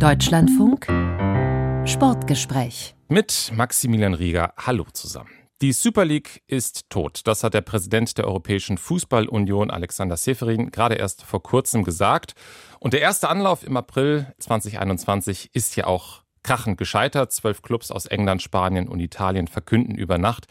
Deutschlandfunk 0.00 0.86
Sportgespräch 1.88 2.96
mit 3.08 3.52
Maximilian 3.54 4.14
Rieger. 4.14 4.52
Hallo 4.56 4.86
zusammen. 4.92 5.30
Die 5.62 5.72
Super 5.72 6.04
League 6.04 6.42
ist 6.48 6.90
tot. 6.90 7.20
Das 7.24 7.44
hat 7.44 7.54
der 7.54 7.60
Präsident 7.60 8.18
der 8.18 8.26
Europäischen 8.26 8.76
Fußballunion 8.76 9.70
Alexander 9.70 10.16
Seferin 10.16 10.72
gerade 10.72 10.96
erst 10.96 11.22
vor 11.22 11.44
kurzem 11.44 11.84
gesagt. 11.84 12.34
Und 12.80 12.92
der 12.92 13.02
erste 13.02 13.28
Anlauf 13.28 13.64
im 13.64 13.76
April 13.76 14.34
2021 14.40 15.50
ist 15.54 15.76
ja 15.76 15.86
auch 15.86 16.24
krachend 16.42 16.76
gescheitert. 16.76 17.32
Zwölf 17.32 17.62
Clubs 17.62 17.92
aus 17.92 18.06
England, 18.06 18.42
Spanien 18.42 18.88
und 18.88 19.00
Italien 19.00 19.46
verkünden 19.46 19.94
über 19.94 20.18
Nacht, 20.18 20.46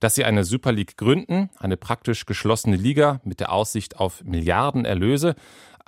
dass 0.00 0.16
sie 0.16 0.24
eine 0.24 0.44
Super 0.44 0.72
League 0.72 0.96
gründen, 0.96 1.50
eine 1.56 1.76
praktisch 1.76 2.26
geschlossene 2.26 2.76
Liga 2.76 3.20
mit 3.24 3.40
der 3.40 3.52
Aussicht 3.52 3.96
auf 3.96 4.24
Milliardenerlöse. 4.24 5.36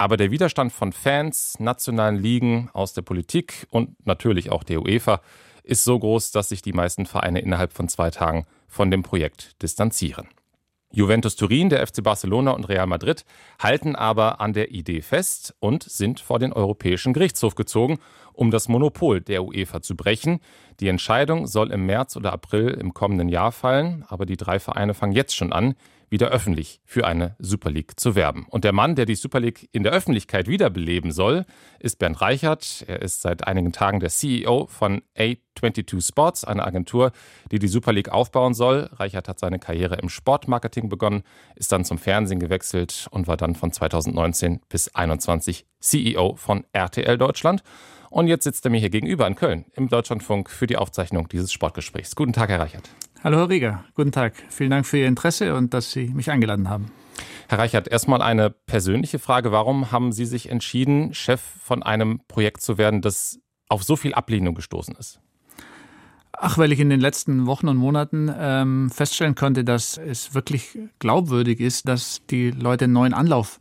Aber 0.01 0.17
der 0.17 0.31
Widerstand 0.31 0.73
von 0.73 0.95
Fans, 0.95 1.61
nationalen 1.61 2.17
Ligen, 2.17 2.71
aus 2.73 2.95
der 2.95 3.03
Politik 3.03 3.67
und 3.69 4.07
natürlich 4.07 4.51
auch 4.51 4.65
der 4.65 4.81
UEFA 4.81 5.21
ist 5.63 5.85
so 5.85 5.99
groß, 5.99 6.31
dass 6.31 6.49
sich 6.49 6.63
die 6.63 6.73
meisten 6.73 7.05
Vereine 7.05 7.41
innerhalb 7.41 7.75
von 7.75 7.87
zwei 7.87 8.09
Tagen 8.09 8.47
von 8.67 8.91
dem 8.91 9.03
Projekt 9.03 9.61
distanzieren. 9.61 10.27
Juventus 10.91 11.37
Turin, 11.37 11.69
der 11.69 11.87
FC 11.87 12.03
Barcelona 12.03 12.53
und 12.53 12.71
Real 12.71 12.87
Madrid 12.87 13.27
halten 13.61 13.95
aber 13.95 14.41
an 14.41 14.55
der 14.55 14.71
Idee 14.71 15.03
fest 15.03 15.55
und 15.61 15.83
sind 15.83 16.19
vor 16.19 16.39
den 16.39 16.55
Europäischen 16.55 17.13
Gerichtshof 17.13 17.55
gezogen, 17.55 17.99
um 18.33 18.51
das 18.51 18.69
Monopol 18.69 19.21
der 19.21 19.45
UEFA 19.45 19.83
zu 19.83 19.97
brechen. 19.97 20.41
Die 20.81 20.89
Entscheidung 20.89 21.47
soll 21.47 21.71
im 21.73 21.85
März 21.85 22.17
oder 22.17 22.33
April 22.33 22.71
im 22.71 22.95
kommenden 22.95 23.29
Jahr 23.29 23.53
fallen, 23.53 24.07
aber 24.09 24.25
die 24.25 24.39
drei 24.39 24.61
Vereine 24.61 24.95
fangen 24.95 25.13
jetzt 25.13 25.37
schon 25.37 25.53
an, 25.53 25.75
wieder 26.11 26.29
öffentlich 26.29 26.81
für 26.85 27.07
eine 27.07 27.37
Super 27.39 27.71
League 27.71 27.99
zu 27.99 28.15
werben. 28.15 28.47
Und 28.51 28.65
der 28.65 28.73
Mann, 28.73 28.97
der 28.97 29.07
die 29.07 29.15
Super 29.15 29.41
League 29.41 29.69
in 29.73 29.85
der 29.85 29.93
Öffentlichkeit 29.93 30.49
wiederbeleben 30.49 31.13
soll, 31.13 31.47
ist 31.79 31.99
Bernd 31.99 32.21
Reichert. 32.21 32.85
Er 32.87 33.01
ist 33.01 33.23
seit 33.23 33.47
einigen 33.47 33.73
Tagen 33.73 34.01
der 34.01 34.11
CEO 34.11 34.67
von 34.67 35.03
A22 35.17 36.07
Sports, 36.07 36.45
einer 36.45 36.67
Agentur, 36.67 37.13
die 37.53 37.61
die 37.61 37.69
Super 37.69 37.93
League 37.93 38.11
aufbauen 38.11 38.55
soll. 38.55 38.91
Reichert 38.93 39.29
hat 39.29 39.39
seine 39.39 39.61
Karriere 39.61 39.97
im 39.97 40.09
Sportmarketing 40.09 40.89
begonnen, 40.89 41.23
ist 41.55 41.71
dann 41.71 41.85
zum 41.85 41.99
Fernsehen 41.99 42.41
gewechselt 42.41 43.07
und 43.13 43.29
war 43.29 43.37
dann 43.37 43.55
von 43.55 43.73
2019 43.73 44.61
bis 44.69 44.85
2021 44.85 45.67
CEO 45.79 46.35
von 46.37 46.67
RTL 46.73 47.17
Deutschland. 47.17 47.63
Und 48.11 48.27
jetzt 48.27 48.43
sitzt 48.43 48.65
er 48.65 48.73
mir 48.73 48.81
hier 48.81 48.91
gegenüber 48.91 49.27
in 49.29 49.37
Köln 49.37 49.67
im 49.75 49.89
Deutschlandfunk 49.89 50.51
für 50.51 50.67
die 50.67 50.77
Aufzeichnung 50.77 51.29
dieses 51.29 51.53
Sportgesprächs. 51.53 52.17
Guten 52.17 52.33
Tag, 52.33 52.51
Herr 52.51 52.59
Reichert. 52.59 52.91
Hallo, 53.23 53.37
Herr 53.37 53.51
Rieger. 53.51 53.85
Guten 53.95 54.13
Tag. 54.13 54.33
Vielen 54.49 54.71
Dank 54.71 54.87
für 54.87 54.97
Ihr 54.97 55.07
Interesse 55.07 55.55
und 55.55 55.75
dass 55.75 55.93
Sie 55.93 56.09
mich 56.09 56.31
eingeladen 56.31 56.71
haben. 56.71 56.91
Herr 57.51 57.59
Reichert, 57.59 57.87
erstmal 57.87 58.23
eine 58.23 58.49
persönliche 58.49 59.19
Frage. 59.19 59.53
Warum 59.53 59.93
haben 59.93 60.11
Sie 60.13 60.25
sich 60.25 60.49
entschieden, 60.49 61.13
Chef 61.13 61.43
von 61.43 61.83
einem 61.83 62.23
Projekt 62.29 62.63
zu 62.63 62.79
werden, 62.79 63.03
das 63.03 63.39
auf 63.69 63.83
so 63.83 63.97
viel 63.97 64.15
Ablehnung 64.15 64.55
gestoßen 64.55 64.97
ist? 64.97 65.21
Ach, 66.33 66.57
weil 66.57 66.73
ich 66.73 66.81
in 66.81 66.89
den 66.89 67.01
letzten 67.01 67.45
Wochen 67.45 67.69
und 67.69 67.77
Monaten 67.77 68.35
ähm, 68.35 68.89
feststellen 68.89 69.35
konnte, 69.35 69.65
dass 69.65 69.99
es 69.99 70.35
wirklich 70.35 70.79
glaubwürdig 70.99 71.61
ist, 71.61 71.89
dass 71.89 72.23
die 72.31 72.51
Leute 72.51 72.85
einen 72.85 72.95
neuen 72.95 73.13
Anlauf 73.13 73.61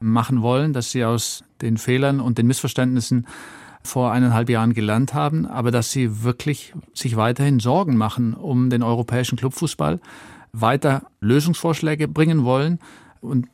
machen 0.00 0.42
wollen, 0.42 0.72
dass 0.72 0.90
sie 0.90 1.04
aus 1.04 1.44
den 1.62 1.76
Fehlern 1.76 2.18
und 2.18 2.38
den 2.38 2.48
Missverständnissen 2.48 3.28
vor 3.86 4.12
eineinhalb 4.12 4.50
Jahren 4.50 4.74
gelernt 4.74 5.14
haben, 5.14 5.46
aber 5.46 5.70
dass 5.70 5.90
sie 5.90 6.22
wirklich 6.22 6.74
sich 6.92 7.16
weiterhin 7.16 7.60
Sorgen 7.60 7.96
machen 7.96 8.34
um 8.34 8.68
den 8.68 8.82
europäischen 8.82 9.36
Clubfußball, 9.36 10.00
weiter 10.52 11.02
Lösungsvorschläge 11.20 12.08
bringen 12.08 12.44
wollen 12.44 12.78
und 13.20 13.48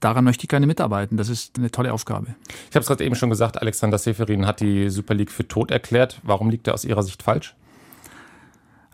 daran 0.00 0.24
möchte 0.24 0.44
ich 0.44 0.48
gerne 0.48 0.66
mitarbeiten. 0.66 1.16
Das 1.16 1.28
ist 1.28 1.58
eine 1.58 1.70
tolle 1.70 1.92
Aufgabe. 1.92 2.34
Ich 2.70 2.76
habe 2.76 2.82
es 2.82 2.86
gerade 2.86 3.04
eben 3.04 3.14
schon 3.14 3.30
gesagt, 3.30 3.60
Alexander 3.60 3.98
Seferin 3.98 4.46
hat 4.46 4.60
die 4.60 4.90
Super 4.90 5.14
League 5.14 5.30
für 5.30 5.46
tot 5.46 5.70
erklärt. 5.70 6.20
Warum 6.22 6.50
liegt 6.50 6.66
er 6.66 6.74
aus 6.74 6.84
Ihrer 6.84 7.02
Sicht 7.02 7.22
falsch? 7.22 7.54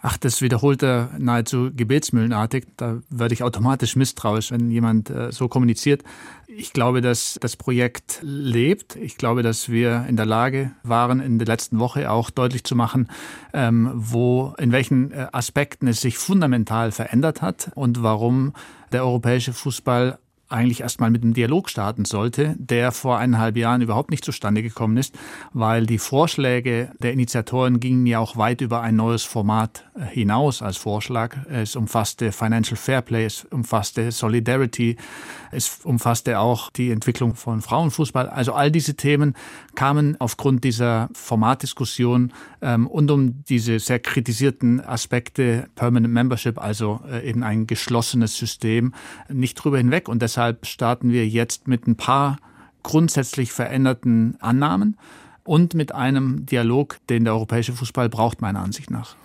Ach, 0.03 0.17
das 0.17 0.41
wiederholt 0.41 0.83
er 0.83 1.11
nahezu 1.19 1.71
gebetsmühlenartig. 1.75 2.67
Da 2.79 3.01
werde 3.11 3.35
ich 3.35 3.43
automatisch 3.43 3.97
misstrauisch, 3.97 4.51
wenn 4.51 4.71
jemand 4.71 5.11
äh, 5.11 5.31
so 5.31 5.47
kommuniziert. 5.47 6.03
Ich 6.47 6.73
glaube, 6.73 7.03
dass 7.03 7.39
das 7.41 7.57
Projekt 7.57 8.19
lebt. 8.23 8.97
Ich 8.97 9.19
glaube, 9.19 9.43
dass 9.43 9.69
wir 9.69 10.07
in 10.09 10.17
der 10.17 10.25
Lage 10.25 10.73
waren, 10.83 11.21
in 11.21 11.39
der 11.39 11.47
letzten 11.47 11.79
Woche 11.79 12.11
auch 12.11 12.31
deutlich 12.31 12.65
zu 12.65 12.75
machen, 12.77 13.09
ähm, 13.53 13.91
wo, 13.95 14.55
in 14.59 14.73
welchen 14.73 15.13
äh, 15.13 15.27
Aspekten 15.33 15.87
es 15.87 16.01
sich 16.01 16.17
fundamental 16.17 16.93
verändert 16.93 17.43
hat 17.43 17.71
und 17.75 18.03
warum 18.03 18.55
der 18.93 19.05
europäische 19.05 19.53
Fußball 19.53 20.19
eigentlich 20.51 20.81
erstmal 20.81 21.11
mit 21.11 21.23
einem 21.23 21.35
Dialog 21.35 21.71
starten 21.71 22.05
sollte, 22.05 22.57
der 22.59 22.93
vor 22.93 23.19
eineinhalb 23.19 23.57
Jahren 23.57 23.83
überhaupt 23.83 24.11
nicht 24.11 24.25
zustande 24.25 24.63
gekommen 24.63 24.97
ist, 24.97 25.17
weil 25.53 25.87
die 25.87 25.99
Vorschläge 25.99 26.93
der 26.99 27.13
Initiatoren 27.13 27.81
gingen 27.81 28.07
ja 28.07 28.19
auch 28.19 28.37
weit 28.37 28.61
über 28.61 28.81
ein 28.81 28.97
neues 28.97 29.25
Format 29.25 29.85
hinaus 30.11 30.63
als 30.63 30.77
Vorschlag. 30.77 31.37
Es 31.49 31.77
umfasste 31.77 32.33
Financial 32.33 32.77
Fairplay, 32.77 33.25
es 33.25 33.45
umfasste 33.45 34.13
Solidarity, 34.13 34.97
es 35.51 35.81
umfasste 35.85 36.39
auch 36.39 36.71
die 36.71 36.91
Entwicklung 36.91 37.35
von 37.35 37.61
Frauenfußball. 37.61 38.29
Also 38.29 38.53
all 38.53 38.71
diese 38.71 38.95
Themen 38.95 39.35
kamen 39.81 40.15
aufgrund 40.19 40.63
dieser 40.63 41.09
Formatdiskussion 41.15 42.35
ähm, 42.61 42.87
und 42.87 43.11
um 43.11 43.45
diese 43.45 43.79
sehr 43.79 43.99
kritisierten 43.99 44.79
Aspekte 44.79 45.71
Permanent 45.75 46.13
Membership, 46.13 46.59
also 46.59 47.01
äh, 47.11 47.27
eben 47.27 47.43
ein 47.43 47.67
geschlossenes 47.67 48.37
System, 48.37 48.93
nicht 49.31 49.55
drüber 49.55 49.79
hinweg. 49.79 50.11
Und 50.11 50.21
deshalb 50.21 50.67
starten 50.67 51.13
wir 51.13 51.27
jetzt 51.27 51.67
mit 51.67 51.87
ein 51.87 51.97
paar 51.97 52.37
grundsätzlich 52.83 53.53
veränderten 53.53 54.37
Annahmen 54.41 54.99
und 55.45 55.73
mit 55.73 55.95
einem 55.95 56.45
Dialog, 56.45 56.99
den 57.09 57.25
der 57.25 57.33
europäische 57.33 57.73
Fußball 57.73 58.11
braucht, 58.11 58.43
meiner 58.43 58.61
Ansicht 58.61 58.91
nach. 58.91 59.17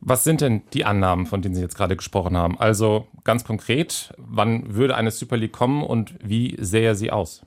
Was 0.00 0.24
sind 0.24 0.40
denn 0.40 0.62
die 0.72 0.86
Annahmen, 0.86 1.26
von 1.26 1.42
denen 1.42 1.54
Sie 1.54 1.60
jetzt 1.60 1.76
gerade 1.76 1.94
gesprochen 1.94 2.38
haben? 2.38 2.58
Also 2.58 3.06
ganz 3.24 3.44
konkret, 3.44 4.14
wann 4.16 4.74
würde 4.74 4.96
eine 4.96 5.10
Super 5.10 5.36
League 5.36 5.52
kommen 5.52 5.82
und 5.82 6.14
wie 6.22 6.56
sähe 6.58 6.94
sie 6.94 7.10
aus? 7.10 7.42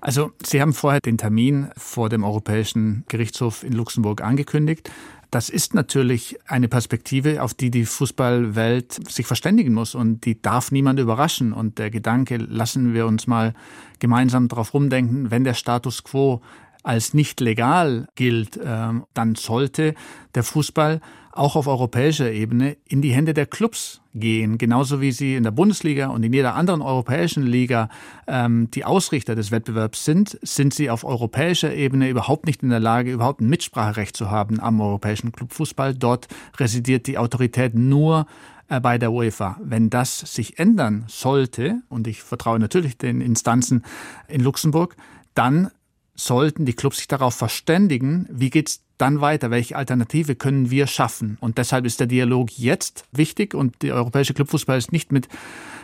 Also 0.00 0.32
Sie 0.44 0.60
haben 0.60 0.72
vorher 0.72 1.00
den 1.00 1.18
Termin 1.18 1.68
vor 1.76 2.08
dem 2.08 2.24
Europäischen 2.24 3.04
Gerichtshof 3.08 3.64
in 3.64 3.72
Luxemburg 3.72 4.22
angekündigt. 4.22 4.90
Das 5.30 5.48
ist 5.48 5.74
natürlich 5.74 6.38
eine 6.46 6.68
Perspektive, 6.68 7.42
auf 7.42 7.52
die 7.52 7.70
die 7.70 7.84
Fußballwelt 7.84 9.10
sich 9.10 9.26
verständigen 9.26 9.74
muss 9.74 9.94
und 9.94 10.24
die 10.24 10.40
darf 10.40 10.70
niemand 10.70 11.00
überraschen. 11.00 11.52
Und 11.52 11.78
der 11.78 11.90
Gedanke, 11.90 12.36
lassen 12.36 12.94
wir 12.94 13.06
uns 13.06 13.26
mal 13.26 13.54
gemeinsam 13.98 14.48
darauf 14.48 14.72
rumdenken, 14.72 15.30
wenn 15.30 15.44
der 15.44 15.54
Status 15.54 16.04
quo 16.04 16.40
als 16.84 17.14
nicht 17.14 17.40
legal 17.40 18.06
gilt, 18.14 18.60
ähm, 18.62 19.06
dann 19.12 19.34
sollte 19.34 19.94
der 20.36 20.44
Fußball 20.44 21.00
auch 21.36 21.56
auf 21.56 21.66
europäischer 21.66 22.30
Ebene 22.30 22.76
in 22.88 23.02
die 23.02 23.12
Hände 23.12 23.34
der 23.34 23.46
Clubs 23.46 24.00
gehen, 24.14 24.58
genauso 24.58 25.00
wie 25.00 25.12
sie 25.12 25.36
in 25.36 25.42
der 25.42 25.50
Bundesliga 25.50 26.08
und 26.08 26.22
in 26.22 26.32
jeder 26.32 26.54
anderen 26.54 26.82
europäischen 26.82 27.46
Liga 27.46 27.88
ähm, 28.26 28.70
die 28.72 28.84
Ausrichter 28.84 29.34
des 29.34 29.50
Wettbewerbs 29.50 30.04
sind, 30.04 30.38
sind 30.42 30.74
sie 30.74 30.90
auf 30.90 31.04
europäischer 31.04 31.74
Ebene 31.74 32.08
überhaupt 32.08 32.46
nicht 32.46 32.62
in 32.62 32.70
der 32.70 32.80
Lage, 32.80 33.12
überhaupt 33.12 33.40
ein 33.40 33.48
Mitspracherecht 33.48 34.16
zu 34.16 34.30
haben 34.30 34.60
am 34.60 34.80
europäischen 34.80 35.32
Clubfußball. 35.32 35.94
Dort 35.94 36.28
residiert 36.58 37.06
die 37.06 37.18
Autorität 37.18 37.74
nur 37.74 38.26
äh, 38.68 38.80
bei 38.80 38.98
der 38.98 39.12
UEFA. 39.12 39.58
Wenn 39.62 39.90
das 39.90 40.18
sich 40.18 40.58
ändern 40.58 41.04
sollte, 41.08 41.82
und 41.88 42.06
ich 42.06 42.22
vertraue 42.22 42.58
natürlich 42.58 42.98
den 42.98 43.20
Instanzen 43.20 43.84
in 44.28 44.42
Luxemburg, 44.42 44.96
dann 45.34 45.70
sollten 46.16 46.64
die 46.64 46.72
Clubs 46.72 46.96
sich 46.96 47.08
darauf 47.08 47.34
verständigen, 47.34 48.26
wie 48.30 48.50
geht's 48.50 48.82
dann 48.98 49.20
weiter, 49.20 49.50
welche 49.50 49.76
Alternative 49.76 50.34
können 50.34 50.70
wir 50.70 50.86
schaffen. 50.86 51.36
Und 51.40 51.58
deshalb 51.58 51.84
ist 51.84 52.00
der 52.00 52.06
Dialog 52.06 52.50
jetzt 52.58 53.04
wichtig 53.12 53.54
und 53.54 53.82
der 53.82 53.94
europäische 53.94 54.34
Clubfußball 54.34 54.78
ist 54.78 54.92
nicht 54.92 55.12
mit 55.12 55.28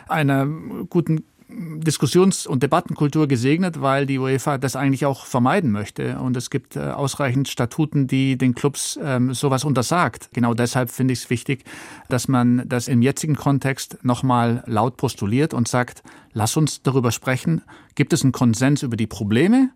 einer 0.07 0.47
guten 0.89 1.23
Diskussions- 1.55 2.47
und 2.47 2.63
Debattenkultur 2.63 3.27
gesegnet, 3.27 3.81
weil 3.81 4.05
die 4.05 4.17
UEFA 4.17 4.57
das 4.57 4.75
eigentlich 4.75 5.05
auch 5.05 5.25
vermeiden 5.25 5.71
möchte. 5.71 6.17
Und 6.19 6.35
es 6.35 6.49
gibt 6.49 6.75
äh, 6.75 6.79
ausreichend 6.79 7.47
Statuten, 7.47 8.07
die 8.07 8.37
den 8.37 8.55
Clubs 8.55 8.97
ähm, 9.01 9.33
sowas 9.33 9.63
untersagt. 9.63 10.29
Genau 10.33 10.53
deshalb 10.53 10.89
finde 10.89 11.13
ich 11.13 11.19
es 11.19 11.29
wichtig, 11.29 11.63
dass 12.09 12.27
man 12.27 12.63
das 12.67 12.87
im 12.87 13.01
jetzigen 13.01 13.35
Kontext 13.35 13.99
nochmal 14.03 14.63
laut 14.65 14.97
postuliert 14.97 15.53
und 15.53 15.67
sagt, 15.67 16.01
lass 16.31 16.57
uns 16.57 16.81
darüber 16.81 17.11
sprechen. 17.11 17.61
Gibt 17.95 18.13
es 18.13 18.23
einen 18.23 18.31
Konsens 18.31 18.81
über 18.81 18.97
die 18.97 19.07
Probleme? 19.07 19.69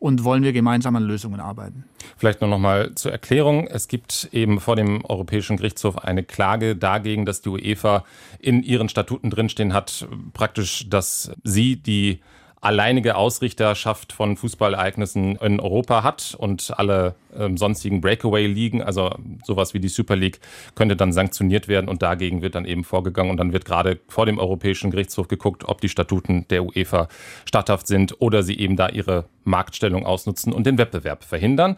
Und 0.00 0.24
wollen 0.24 0.42
wir 0.42 0.52
gemeinsam 0.52 0.96
an 0.96 1.04
Lösungen 1.04 1.38
arbeiten. 1.38 1.84
Vielleicht 2.16 2.40
nur 2.40 2.50
noch 2.50 2.58
mal 2.58 2.94
zur 2.96 3.12
Erklärung. 3.12 3.68
Es 3.68 3.86
gibt 3.86 4.30
eben 4.32 4.58
vor 4.58 4.74
dem 4.74 5.04
Europäischen 5.04 5.58
Gerichtshof 5.58 5.98
eine 5.98 6.24
Klage 6.24 6.74
dagegen, 6.74 7.26
dass 7.26 7.42
die 7.42 7.50
UEFA 7.50 8.04
in 8.40 8.62
ihren 8.62 8.88
Statuten 8.88 9.30
drinstehen 9.30 9.72
hat, 9.72 10.08
praktisch, 10.32 10.88
dass 10.88 11.30
sie 11.44 11.76
die 11.76 12.20
alleinige 12.60 13.16
Ausrichterschaft 13.16 14.12
von 14.12 14.36
Fußballereignissen 14.36 15.36
in 15.36 15.60
Europa 15.60 16.02
hat 16.02 16.34
und 16.38 16.78
alle 16.78 17.14
ähm, 17.34 17.56
sonstigen 17.56 18.02
Breakaway-Ligen, 18.02 18.82
also 18.82 19.14
sowas 19.44 19.72
wie 19.72 19.80
die 19.80 19.88
Super 19.88 20.14
League, 20.14 20.40
könnte 20.74 20.94
dann 20.94 21.12
sanktioniert 21.12 21.68
werden 21.68 21.88
und 21.88 22.02
dagegen 22.02 22.42
wird 22.42 22.54
dann 22.54 22.66
eben 22.66 22.84
vorgegangen 22.84 23.30
und 23.30 23.38
dann 23.38 23.54
wird 23.54 23.64
gerade 23.64 23.98
vor 24.08 24.26
dem 24.26 24.38
Europäischen 24.38 24.90
Gerichtshof 24.90 25.28
geguckt, 25.28 25.64
ob 25.64 25.80
die 25.80 25.88
Statuten 25.88 26.46
der 26.48 26.64
UEFA 26.64 27.08
statthaft 27.46 27.86
sind 27.86 28.20
oder 28.20 28.42
sie 28.42 28.58
eben 28.58 28.76
da 28.76 28.90
ihre 28.90 29.24
Marktstellung 29.44 30.04
ausnutzen 30.04 30.52
und 30.52 30.66
den 30.66 30.76
Wettbewerb 30.76 31.24
verhindern. 31.24 31.76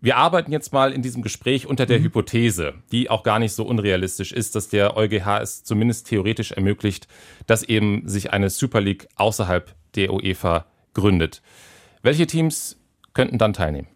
Wir 0.00 0.16
arbeiten 0.16 0.50
jetzt 0.50 0.72
mal 0.72 0.92
in 0.92 1.02
diesem 1.02 1.22
Gespräch 1.22 1.66
unter 1.66 1.84
der 1.84 2.00
mhm. 2.00 2.04
Hypothese, 2.04 2.74
die 2.90 3.10
auch 3.10 3.22
gar 3.22 3.38
nicht 3.38 3.52
so 3.52 3.64
unrealistisch 3.64 4.32
ist, 4.32 4.56
dass 4.56 4.68
der 4.68 4.96
EuGH 4.96 5.42
es 5.42 5.62
zumindest 5.62 6.08
theoretisch 6.08 6.52
ermöglicht, 6.52 7.06
dass 7.46 7.62
eben 7.62 8.08
sich 8.08 8.32
eine 8.32 8.50
Super 8.50 8.80
League 8.80 9.06
außerhalb 9.14 9.74
der 9.94 10.12
UEFA 10.12 10.66
gründet. 10.94 11.42
Welche 12.02 12.26
Teams 12.26 12.76
könnten 13.14 13.38
dann 13.38 13.52
teilnehmen? 13.52 13.88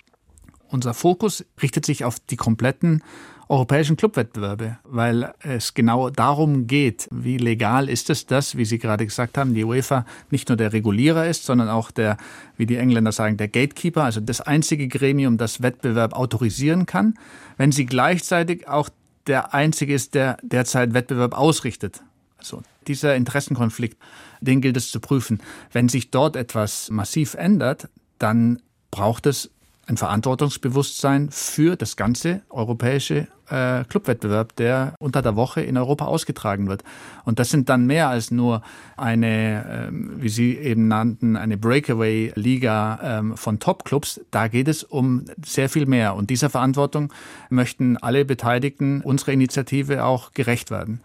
Unser 0.69 0.94
Fokus 0.94 1.44
richtet 1.62 1.87
sich 1.87 2.04
auf 2.04 2.19
die 2.19 2.37
kompletten 2.37 3.02
europäischen 3.48 3.96
Clubwettbewerbe, 3.96 4.78
weil 4.82 5.32
es 5.40 5.75
genau 5.75 6.10
darum 6.10 6.66
geht, 6.66 7.08
wie 7.12 7.37
legal 7.38 7.88
ist 7.88 8.10
es, 8.10 8.26
dass, 8.26 8.56
wie 8.56 8.64
Sie 8.64 8.78
gerade 8.78 9.06
gesagt 9.06 9.38
haben, 9.38 9.54
die 9.54 9.64
UEFA 9.64 10.04
nicht 10.31 10.48
nur 10.48 10.56
der 10.56 10.72
Regulierer 10.72 11.26
ist, 11.26 11.44
sondern 11.44 11.69
auch 11.69 11.93
der, 11.93 12.16
wie 12.56 12.66
die 12.66 12.76
Engländer 12.76 13.12
sagen, 13.12 13.37
der 13.37 13.46
Gatekeeper, 13.46 14.02
also 14.02 14.20
das 14.20 14.40
einzige 14.40 14.88
Gremium, 14.88 15.38
das 15.38 15.62
Wettbewerb 15.62 16.14
autorisieren 16.14 16.87
kann, 16.87 17.14
wenn 17.56 17.70
sie 17.70 17.87
gleichzeitig 17.87 18.66
auch 18.66 18.88
der 19.28 19.54
einzige 19.54 19.94
ist, 19.94 20.14
der 20.14 20.38
derzeit 20.43 20.93
Wettbewerb 20.94 21.37
ausrichtet. 21.37 22.02
Also 22.38 22.62
dieser 22.88 23.17
Interessenkonflikt, 23.17 23.99
den 24.41 24.61
gilt 24.61 24.77
es 24.77 24.91
zu 24.91 25.00
prüfen. 25.00 25.41
Wenn 25.73 25.88
sich 25.88 26.11
dort 26.11 26.37
etwas 26.37 26.91
massiv 26.91 27.35
ändert, 27.35 27.88
dann 28.19 28.62
braucht 28.91 29.27
es 29.27 29.50
ein 29.87 29.97
Verantwortungsbewusstsein 29.97 31.29
für 31.31 31.77
das 31.77 31.97
ganze 31.97 32.43
europäische 32.50 33.29
äh, 33.49 33.85
Clubwettbewerb, 33.85 34.56
der 34.56 34.94
unter 34.99 35.23
der 35.23 35.37
Woche 35.37 35.61
in 35.61 35.77
Europa 35.77 36.06
ausgetragen 36.06 36.69
wird. 36.69 36.83
Und 37.25 37.38
das 37.38 37.50
sind 37.50 37.69
dann 37.69 37.87
mehr 37.87 38.09
als 38.09 38.33
nur 38.33 38.62
eine, 38.97 39.89
ähm, 39.89 40.15
wie 40.17 40.29
Sie 40.29 40.56
eben 40.56 40.89
nannten, 40.89 41.37
eine 41.37 41.56
Breakaway-Liga 41.56 42.99
ähm, 43.03 43.37
von 43.37 43.61
Top-Clubs. 43.61 44.21
Da 44.32 44.49
geht 44.49 44.67
es 44.67 44.82
um 44.82 45.25
sehr 45.44 45.69
viel 45.69 45.87
mehr. 45.87 46.17
Und 46.17 46.31
dieser 46.31 46.50
Verantwortung 46.50 47.12
möchten 47.49 47.97
alle 47.97 48.25
Beteiligten 48.25 49.03
unserer 49.03 49.32
Initiative 49.32 50.05
auch 50.05 50.32
gerecht 50.32 50.73
werden. 50.73 51.00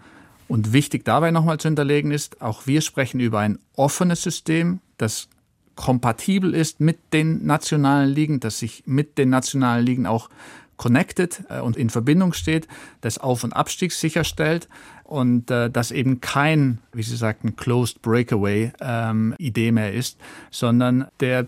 Und 0.51 0.73
wichtig 0.73 1.05
dabei 1.05 1.31
nochmal 1.31 1.61
zu 1.61 1.69
hinterlegen 1.69 2.11
ist, 2.11 2.41
auch 2.41 2.67
wir 2.67 2.81
sprechen 2.81 3.21
über 3.21 3.39
ein 3.39 3.57
offenes 3.77 4.21
System, 4.21 4.81
das 4.97 5.29
kompatibel 5.75 6.53
ist 6.53 6.81
mit 6.81 6.97
den 7.13 7.45
nationalen 7.45 8.09
Ligen, 8.09 8.41
dass 8.41 8.59
sich 8.59 8.83
mit 8.85 9.17
den 9.17 9.29
nationalen 9.29 9.85
Ligen 9.85 10.05
auch 10.05 10.29
connected 10.75 11.45
äh, 11.47 11.61
und 11.61 11.77
in 11.77 11.89
Verbindung 11.89 12.33
steht, 12.33 12.67
das 12.99 13.17
Auf- 13.17 13.45
und 13.45 13.53
Abstieg 13.53 13.93
sicherstellt 13.93 14.67
und 15.05 15.49
äh, 15.49 15.69
das 15.69 15.91
eben 15.91 16.19
kein, 16.19 16.79
wie 16.91 17.03
Sie 17.03 17.15
sagten, 17.15 17.55
Closed 17.55 18.01
Breakaway 18.01 18.73
ähm, 18.81 19.33
mehr 19.39 19.93
ist, 19.93 20.19
sondern 20.49 21.07
der 21.21 21.47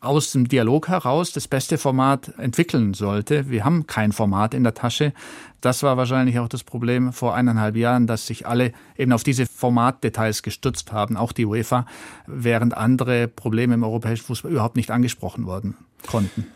aus 0.00 0.32
dem 0.32 0.48
Dialog 0.48 0.88
heraus 0.88 1.32
das 1.32 1.48
beste 1.48 1.78
Format 1.78 2.32
entwickeln 2.38 2.94
sollte. 2.94 3.48
Wir 3.50 3.64
haben 3.64 3.86
kein 3.86 4.12
Format 4.12 4.54
in 4.54 4.62
der 4.62 4.74
Tasche. 4.74 5.12
Das 5.60 5.82
war 5.82 5.96
wahrscheinlich 5.96 6.38
auch 6.38 6.48
das 6.48 6.64
Problem 6.64 7.12
vor 7.12 7.34
eineinhalb 7.34 7.76
Jahren, 7.76 8.06
dass 8.06 8.26
sich 8.26 8.46
alle 8.46 8.72
eben 8.96 9.12
auf 9.12 9.24
diese 9.24 9.46
Formatdetails 9.46 10.42
gestützt 10.42 10.92
haben, 10.92 11.16
auch 11.16 11.32
die 11.32 11.46
UEFA, 11.46 11.86
während 12.26 12.76
andere 12.76 13.26
Probleme 13.28 13.74
im 13.74 13.84
europäischen 13.84 14.24
Fußball 14.24 14.52
überhaupt 14.52 14.76
nicht 14.76 14.90
angesprochen 14.90 15.46
worden 15.46 15.76
konnten. 16.06 16.46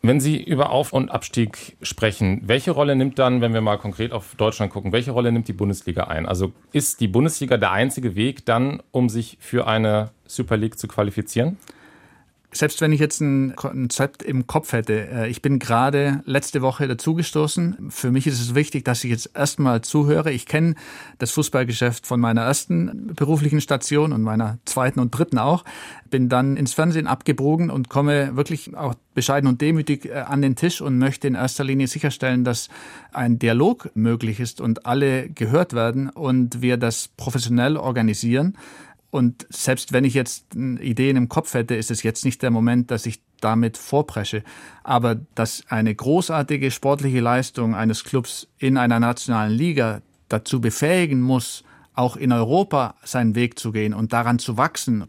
Wenn 0.00 0.20
Sie 0.20 0.40
über 0.40 0.70
Auf- 0.70 0.92
und 0.92 1.10
Abstieg 1.10 1.76
sprechen, 1.82 2.42
welche 2.46 2.70
Rolle 2.70 2.94
nimmt 2.94 3.18
dann, 3.18 3.40
wenn 3.40 3.52
wir 3.52 3.60
mal 3.60 3.78
konkret 3.78 4.12
auf 4.12 4.36
Deutschland 4.36 4.72
gucken, 4.72 4.92
welche 4.92 5.10
Rolle 5.10 5.32
nimmt 5.32 5.48
die 5.48 5.52
Bundesliga 5.52 6.04
ein? 6.04 6.24
Also 6.24 6.52
ist 6.72 7.00
die 7.00 7.08
Bundesliga 7.08 7.56
der 7.56 7.72
einzige 7.72 8.14
Weg 8.14 8.46
dann, 8.46 8.80
um 8.92 9.08
sich 9.08 9.38
für 9.40 9.66
eine 9.66 10.10
Super 10.24 10.56
League 10.56 10.78
zu 10.78 10.86
qualifizieren? 10.86 11.56
Selbst 12.50 12.80
wenn 12.80 12.92
ich 12.92 13.00
jetzt 13.00 13.20
ein 13.20 13.54
Konzept 13.56 14.22
im 14.22 14.46
Kopf 14.46 14.72
hätte, 14.72 15.06
äh, 15.08 15.28
ich 15.28 15.42
bin 15.42 15.58
gerade 15.58 16.22
letzte 16.24 16.62
Woche 16.62 16.88
dazugestoßen. 16.88 17.90
Für 17.90 18.10
mich 18.10 18.26
ist 18.26 18.40
es 18.40 18.54
wichtig, 18.54 18.86
dass 18.86 19.04
ich 19.04 19.10
jetzt 19.10 19.30
erstmal 19.34 19.82
zuhöre. 19.82 20.32
Ich 20.32 20.46
kenne 20.46 20.74
das 21.18 21.30
Fußballgeschäft 21.32 22.06
von 22.06 22.20
meiner 22.20 22.42
ersten 22.42 23.12
beruflichen 23.14 23.60
Station 23.60 24.14
und 24.14 24.22
meiner 24.22 24.58
zweiten 24.64 24.98
und 24.98 25.10
dritten 25.10 25.36
auch. 25.36 25.62
Bin 26.08 26.30
dann 26.30 26.56
ins 26.56 26.72
Fernsehen 26.72 27.06
abgebogen 27.06 27.68
und 27.68 27.90
komme 27.90 28.34
wirklich 28.34 28.74
auch 28.74 28.94
bescheiden 29.12 29.46
und 29.46 29.60
demütig 29.60 30.06
äh, 30.06 30.14
an 30.14 30.40
den 30.40 30.56
Tisch 30.56 30.80
und 30.80 30.96
möchte 30.96 31.28
in 31.28 31.34
erster 31.34 31.64
Linie 31.64 31.86
sicherstellen, 31.86 32.44
dass 32.44 32.70
ein 33.12 33.38
Dialog 33.38 33.90
möglich 33.94 34.40
ist 34.40 34.62
und 34.62 34.86
alle 34.86 35.28
gehört 35.28 35.74
werden 35.74 36.08
und 36.08 36.62
wir 36.62 36.78
das 36.78 37.08
professionell 37.08 37.76
organisieren 37.76 38.56
und 39.10 39.46
selbst 39.48 39.92
wenn 39.92 40.04
ich 40.04 40.14
jetzt 40.14 40.54
Ideen 40.54 41.16
im 41.16 41.28
Kopf 41.28 41.54
hätte, 41.54 41.74
ist 41.74 41.90
es 41.90 42.02
jetzt 42.02 42.24
nicht 42.24 42.42
der 42.42 42.50
Moment, 42.50 42.90
dass 42.90 43.06
ich 43.06 43.22
damit 43.40 43.78
vorpresche. 43.78 44.42
Aber 44.84 45.14
dass 45.34 45.64
eine 45.68 45.94
großartige 45.94 46.70
sportliche 46.70 47.20
Leistung 47.20 47.74
eines 47.74 48.04
Clubs 48.04 48.48
in 48.58 48.76
einer 48.76 49.00
nationalen 49.00 49.52
Liga 49.52 50.02
dazu 50.28 50.60
befähigen 50.60 51.22
muss, 51.22 51.64
auch 51.94 52.16
in 52.16 52.32
Europa 52.32 52.96
seinen 53.02 53.34
Weg 53.34 53.58
zu 53.58 53.72
gehen 53.72 53.94
und 53.94 54.12
daran 54.12 54.38
zu 54.38 54.56
wachsen 54.56 55.06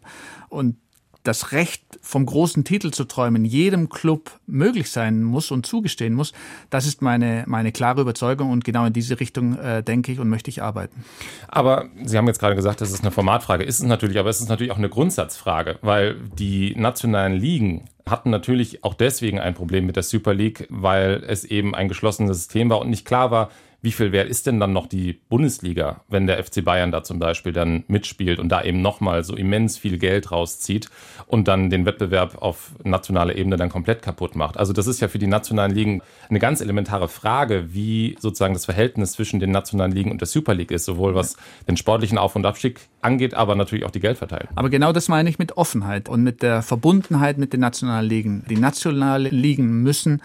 und 0.48 0.78
das 1.24 1.52
Recht 1.52 1.82
vom 2.02 2.26
großen 2.26 2.64
Titel 2.64 2.92
zu 2.92 3.04
träumen 3.04 3.46
jedem 3.46 3.90
Club 3.90 4.32
möglich 4.48 4.90
sein 4.90 5.24
muss 5.24 5.52
und 5.52 5.66
zugestehen 5.66 6.14
muss, 6.14 6.34
das 6.70 6.86
ist 6.86 7.02
meine, 7.02 7.44
meine 7.48 7.72
klare 7.72 8.02
Überzeugung 8.02 8.52
und 8.52 8.64
genau 8.64 8.86
in 8.86 8.94
diese 8.94 9.20
Richtung 9.20 9.58
äh, 9.58 9.84
denke 9.84 10.12
ich 10.12 10.20
und 10.20 10.30
möchte 10.30 10.50
ich 10.50 10.62
arbeiten. 10.62 11.04
Aber 11.48 11.86
Sie 12.04 12.18
haben 12.18 12.28
jetzt 12.28 12.40
gerade 12.40 12.56
gesagt, 12.56 12.82
das 12.82 12.92
ist 12.92 13.02
eine 13.02 13.12
Formatfrage. 13.12 13.64
Ist 13.64 13.80
es 13.80 13.86
natürlich, 13.86 14.18
aber 14.18 14.30
es 14.30 14.40
ist 14.40 14.50
natürlich 14.50 14.72
auch 14.72 14.78
eine 14.78 14.90
Grundsatzfrage, 14.90 15.78
weil 15.82 16.16
die 16.38 16.74
nationalen 16.76 17.34
Ligen 17.34 17.86
hatten 18.10 18.30
natürlich 18.30 18.84
auch 18.84 18.94
deswegen 18.94 19.40
ein 19.40 19.54
Problem 19.54 19.86
mit 19.86 19.96
der 19.96 20.04
Super 20.04 20.34
League, 20.34 20.68
weil 20.70 21.24
es 21.28 21.44
eben 21.44 21.76
ein 21.76 21.88
geschlossenes 21.88 22.38
System 22.38 22.70
war 22.70 22.80
und 22.80 22.90
nicht 22.90 23.06
klar 23.06 23.30
war, 23.30 23.50
wie 23.82 23.92
viel 23.92 24.12
wert 24.12 24.30
ist 24.30 24.46
denn 24.46 24.60
dann 24.60 24.74
noch 24.74 24.88
die 24.88 25.14
Bundesliga, 25.30 26.02
wenn 26.10 26.28
der 26.28 26.44
FC 26.44 26.64
Bayern 26.64 26.92
da 26.92 27.04
zum 27.04 27.20
Beispiel 27.20 27.54
dann 27.54 27.84
mitspielt 27.88 28.40
und 28.40 28.50
da 28.50 28.62
eben 28.64 28.82
nochmal 28.82 29.24
so 29.24 29.36
immens 29.36 29.78
viel 29.78 29.98
Geld 29.98 30.32
rauszieht 30.32 30.90
und 31.28 31.48
dann 31.48 31.70
den 31.70 31.86
Wettbewerb 31.86 32.42
auf 32.42 32.72
nationaler 32.84 33.36
Ebene 33.36 33.56
dann 33.56 33.70
komplett 33.70 34.02
kaputt 34.02 34.36
macht. 34.36 34.58
Also 34.58 34.74
das 34.74 34.88
ist 34.88 35.00
ja 35.00 35.08
für 35.08 35.20
die 35.20 35.28
nationalen 35.28 35.72
Ligen 35.72 36.02
eine 36.30 36.40
ganz 36.40 36.60
elementare 36.60 37.08
Frage, 37.08 37.74
wie 37.74 38.18
sozusagen 38.20 38.54
das 38.54 38.66
Verhältnis 38.66 39.14
zwischen 39.14 39.40
den 39.40 39.52
nationalen 39.52 39.92
Ligen 39.92 40.12
und 40.12 40.20
der 40.20 40.28
Super 40.28 40.54
League 40.54 40.72
ist, 40.72 40.86
sowohl 40.86 41.16
was 41.16 41.38
den 41.68 41.78
sportlichen 41.78 42.18
Auf- 42.18 42.36
und 42.36 42.46
Abstieg 42.46 42.82
angeht, 43.02 43.34
aber 43.34 43.56
natürlich 43.56 43.86
auch 43.86 43.92
die 43.92 44.02
Geldverteilung. 44.02 44.50
Aber 44.56 44.70
genau 44.70 44.92
das 44.92 45.08
meine 45.08 45.30
ich 45.30 45.40
mit 45.40 45.56
Offenheit 45.58 46.10
und 46.10 46.24
mit 46.24 46.42
der 46.42 46.62
Verbundenheit 46.62 47.38
mit 47.38 47.54
den 47.54 47.62
nationalen 47.62 48.08
Ligen. 48.08 48.44
Die 48.50 48.58
nationalen 48.58 49.34
Ligen 49.34 49.84
müssen 49.84 50.22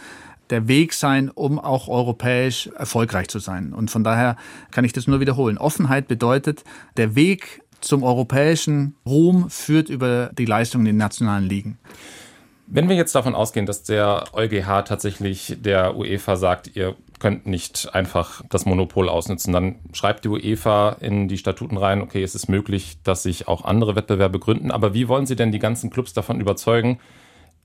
der 0.55 0.69
Weg 0.69 0.93
sein, 0.93 1.31
um 1.31 1.59
auch 1.59 1.89
europäisch 1.89 2.69
erfolgreich 2.69 3.27
zu 3.27 3.41
sein. 3.41 3.73
Und 3.73 3.91
von 3.91 4.05
daher 4.05 4.37
kann 4.71 4.85
ich 4.85 4.93
das 4.93 5.09
nur 5.09 5.19
wiederholen. 5.19 5.59
Offenheit 5.59 6.07
bedeutet, 6.07 6.63
der 6.97 7.17
Weg 7.17 7.63
zum 7.81 8.05
europäischen 8.05 8.95
Ruhm 9.05 9.51
führt 9.51 9.89
über 9.89 10.31
die 10.39 10.45
Leistungen 10.45 10.87
in 10.87 10.93
den 10.93 10.99
nationalen 10.99 11.45
Ligen. 11.45 11.77
Wenn 12.69 12.89
wir 12.89 12.95
jetzt 12.95 13.17
davon 13.17 13.35
ausgehen, 13.35 13.67
dass 13.67 13.83
der 13.83 14.27
EuGH 14.33 14.85
tatsächlich 14.85 15.57
der 15.59 15.97
UEFA 15.97 16.37
sagt, 16.37 16.77
ihr 16.77 16.95
könnt 17.19 17.47
nicht 17.47 17.93
einfach 17.93 18.43
das 18.49 18.65
Monopol 18.65 19.09
ausnutzen, 19.09 19.53
dann 19.53 19.75
schreibt 19.93 20.25
die 20.25 20.29
UEFA 20.29 20.97
in 21.01 21.27
die 21.27 21.37
Statuten 21.37 21.77
rein, 21.77 22.01
okay, 22.01 22.23
es 22.23 22.37
ist 22.37 22.49
möglich, 22.49 22.99
dass 23.03 23.25
sich 23.25 23.49
auch 23.49 23.65
andere 23.65 23.97
Wettbewerbe 23.97 24.39
gründen, 24.39 24.71
aber 24.71 24.95
wie 24.95 25.09
wollen 25.09 25.27
Sie 25.27 25.35
denn 25.35 25.51
die 25.51 25.59
ganzen 25.59 25.91
Clubs 25.91 26.13
davon 26.13 26.41
überzeugen, 26.41 27.01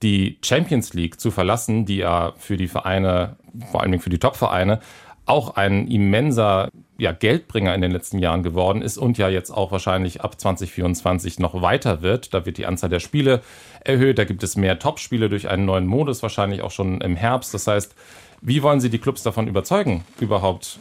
die 0.02 0.38
Champions 0.42 0.94
League 0.94 1.20
zu 1.20 1.30
verlassen, 1.30 1.84
die 1.84 1.98
ja 1.98 2.32
für 2.38 2.56
die 2.56 2.68
Vereine, 2.68 3.36
vor 3.70 3.82
allem 3.82 4.00
für 4.00 4.10
die 4.10 4.18
Top-Vereine, 4.18 4.80
auch 5.26 5.56
ein 5.56 5.86
immenser 5.86 6.70
ja, 6.98 7.12
Geldbringer 7.12 7.74
in 7.74 7.80
den 7.80 7.92
letzten 7.92 8.18
Jahren 8.18 8.42
geworden 8.42 8.82
ist 8.82 8.98
und 8.98 9.16
ja 9.16 9.28
jetzt 9.28 9.50
auch 9.50 9.72
wahrscheinlich 9.72 10.22
ab 10.22 10.38
2024 10.38 11.38
noch 11.38 11.62
weiter 11.62 12.02
wird. 12.02 12.34
Da 12.34 12.44
wird 12.44 12.58
die 12.58 12.66
Anzahl 12.66 12.90
der 12.90 13.00
Spiele 13.00 13.40
erhöht, 13.84 14.18
da 14.18 14.24
gibt 14.24 14.42
es 14.42 14.56
mehr 14.56 14.78
Top-Spiele 14.78 15.28
durch 15.28 15.48
einen 15.48 15.64
neuen 15.64 15.86
Modus, 15.86 16.22
wahrscheinlich 16.22 16.62
auch 16.62 16.70
schon 16.70 17.00
im 17.00 17.16
Herbst. 17.16 17.54
Das 17.54 17.66
heißt, 17.66 17.94
wie 18.42 18.62
wollen 18.62 18.80
Sie 18.80 18.90
die 18.90 18.98
Clubs 18.98 19.22
davon 19.22 19.48
überzeugen, 19.48 20.04
überhaupt 20.18 20.78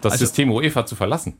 das 0.00 0.12
also, 0.14 0.24
System 0.24 0.50
UEFA 0.50 0.86
zu 0.86 0.96
verlassen? 0.96 1.34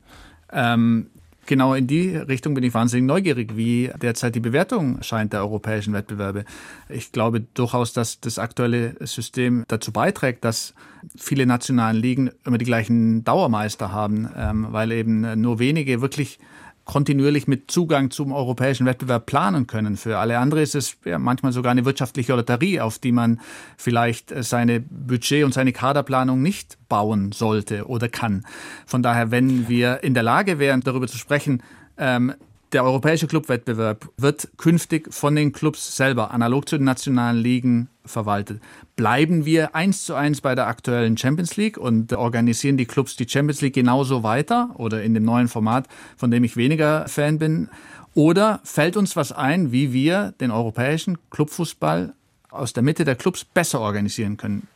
Ähm, 0.52 1.10
Genau 1.46 1.74
in 1.74 1.88
die 1.88 2.16
Richtung 2.16 2.54
bin 2.54 2.62
ich 2.62 2.72
wahnsinnig 2.72 3.06
neugierig, 3.06 3.56
wie 3.56 3.90
derzeit 4.00 4.34
die 4.36 4.40
Bewertung 4.40 5.02
scheint 5.02 5.32
der 5.32 5.40
europäischen 5.40 5.92
Wettbewerbe. 5.92 6.44
Ich 6.88 7.10
glaube 7.10 7.40
durchaus, 7.40 7.92
dass 7.92 8.20
das 8.20 8.38
aktuelle 8.38 8.94
System 9.00 9.64
dazu 9.66 9.92
beiträgt, 9.92 10.44
dass 10.44 10.72
viele 11.16 11.44
nationalen 11.46 11.96
Ligen 11.96 12.30
immer 12.44 12.58
die 12.58 12.64
gleichen 12.64 13.24
Dauermeister 13.24 13.90
haben, 13.90 14.28
ähm, 14.36 14.68
weil 14.70 14.92
eben 14.92 15.40
nur 15.40 15.58
wenige 15.58 16.00
wirklich 16.00 16.38
kontinuierlich 16.84 17.46
mit 17.46 17.70
Zugang 17.70 18.10
zum 18.10 18.32
europäischen 18.32 18.86
Wettbewerb 18.86 19.26
planen 19.26 19.66
können. 19.66 19.96
Für 19.96 20.18
alle 20.18 20.38
anderen 20.38 20.62
ist 20.62 20.74
es 20.74 20.96
ja, 21.04 21.18
manchmal 21.18 21.52
sogar 21.52 21.72
eine 21.72 21.84
wirtschaftliche 21.84 22.34
Lotterie, 22.34 22.80
auf 22.80 22.98
die 22.98 23.12
man 23.12 23.40
vielleicht 23.76 24.32
äh, 24.32 24.42
seine 24.42 24.80
Budget- 24.80 25.44
und 25.44 25.54
seine 25.54 25.72
Kaderplanung 25.72 26.42
nicht 26.42 26.78
bauen 26.88 27.32
sollte 27.32 27.86
oder 27.86 28.08
kann. 28.08 28.44
Von 28.86 29.02
daher, 29.02 29.30
wenn 29.30 29.68
wir 29.68 30.02
in 30.02 30.14
der 30.14 30.22
Lage 30.22 30.58
wären, 30.58 30.80
darüber 30.80 31.06
zu 31.06 31.18
sprechen, 31.18 31.62
ähm, 31.98 32.34
der 32.72 32.84
europäische 32.84 33.26
Clubwettbewerb 33.26 34.08
wird 34.16 34.48
künftig 34.56 35.12
von 35.12 35.36
den 35.36 35.52
Clubs 35.52 35.96
selber, 35.96 36.30
analog 36.30 36.68
zu 36.68 36.78
den 36.78 36.84
nationalen 36.84 37.36
Ligen, 37.36 37.88
verwaltet. 38.04 38.60
Bleiben 38.96 39.44
wir 39.44 39.74
eins 39.74 40.04
zu 40.04 40.14
eins 40.14 40.40
bei 40.40 40.54
der 40.54 40.66
aktuellen 40.66 41.16
Champions 41.16 41.56
League 41.56 41.78
und 41.78 42.12
organisieren 42.12 42.76
die 42.76 42.86
Clubs 42.86 43.16
die 43.16 43.28
Champions 43.28 43.60
League 43.60 43.74
genauso 43.74 44.22
weiter 44.22 44.70
oder 44.74 45.02
in 45.02 45.14
dem 45.14 45.24
neuen 45.24 45.48
Format, 45.48 45.86
von 46.16 46.30
dem 46.30 46.44
ich 46.44 46.56
weniger 46.56 47.06
Fan 47.08 47.38
bin? 47.38 47.68
Oder 48.14 48.60
fällt 48.64 48.96
uns 48.96 49.16
was 49.16 49.32
ein, 49.32 49.72
wie 49.72 49.92
wir 49.92 50.34
den 50.40 50.50
europäischen 50.50 51.18
Clubfußball 51.30 52.14
aus 52.50 52.72
der 52.72 52.82
Mitte 52.82 53.04
der 53.04 53.14
Clubs 53.14 53.44
besser 53.44 53.80
organisieren 53.80 54.36
können? 54.36 54.66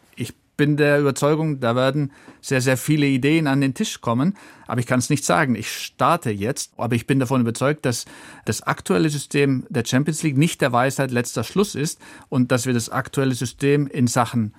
Bin 0.56 0.76
der 0.76 1.00
Überzeugung, 1.00 1.60
da 1.60 1.76
werden 1.76 2.12
sehr, 2.40 2.60
sehr 2.60 2.76
viele 2.76 3.06
Ideen 3.06 3.46
an 3.46 3.60
den 3.60 3.74
Tisch 3.74 4.00
kommen. 4.00 4.36
Aber 4.66 4.80
ich 4.80 4.86
kann 4.86 4.98
es 4.98 5.10
nicht 5.10 5.24
sagen. 5.24 5.54
Ich 5.54 5.70
starte 5.70 6.30
jetzt. 6.30 6.72
Aber 6.76 6.94
ich 6.94 7.06
bin 7.06 7.20
davon 7.20 7.40
überzeugt, 7.40 7.84
dass 7.84 8.04
das 8.44 8.62
aktuelle 8.62 9.10
System 9.10 9.66
der 9.68 9.84
Champions 9.84 10.22
League 10.22 10.36
nicht 10.36 10.60
der 10.60 10.72
Weisheit 10.72 11.10
letzter 11.10 11.44
Schluss 11.44 11.74
ist 11.74 12.00
und 12.28 12.52
dass 12.52 12.66
wir 12.66 12.72
das 12.72 12.88
aktuelle 12.88 13.34
System 13.34 13.86
in 13.86 14.06
Sachen 14.06 14.54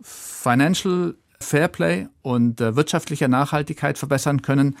Financial 0.00 1.14
Fairplay 1.40 2.08
und 2.22 2.60
äh, 2.60 2.74
wirtschaftlicher 2.74 3.28
Nachhaltigkeit 3.28 3.96
verbessern 3.96 4.42
können. 4.42 4.76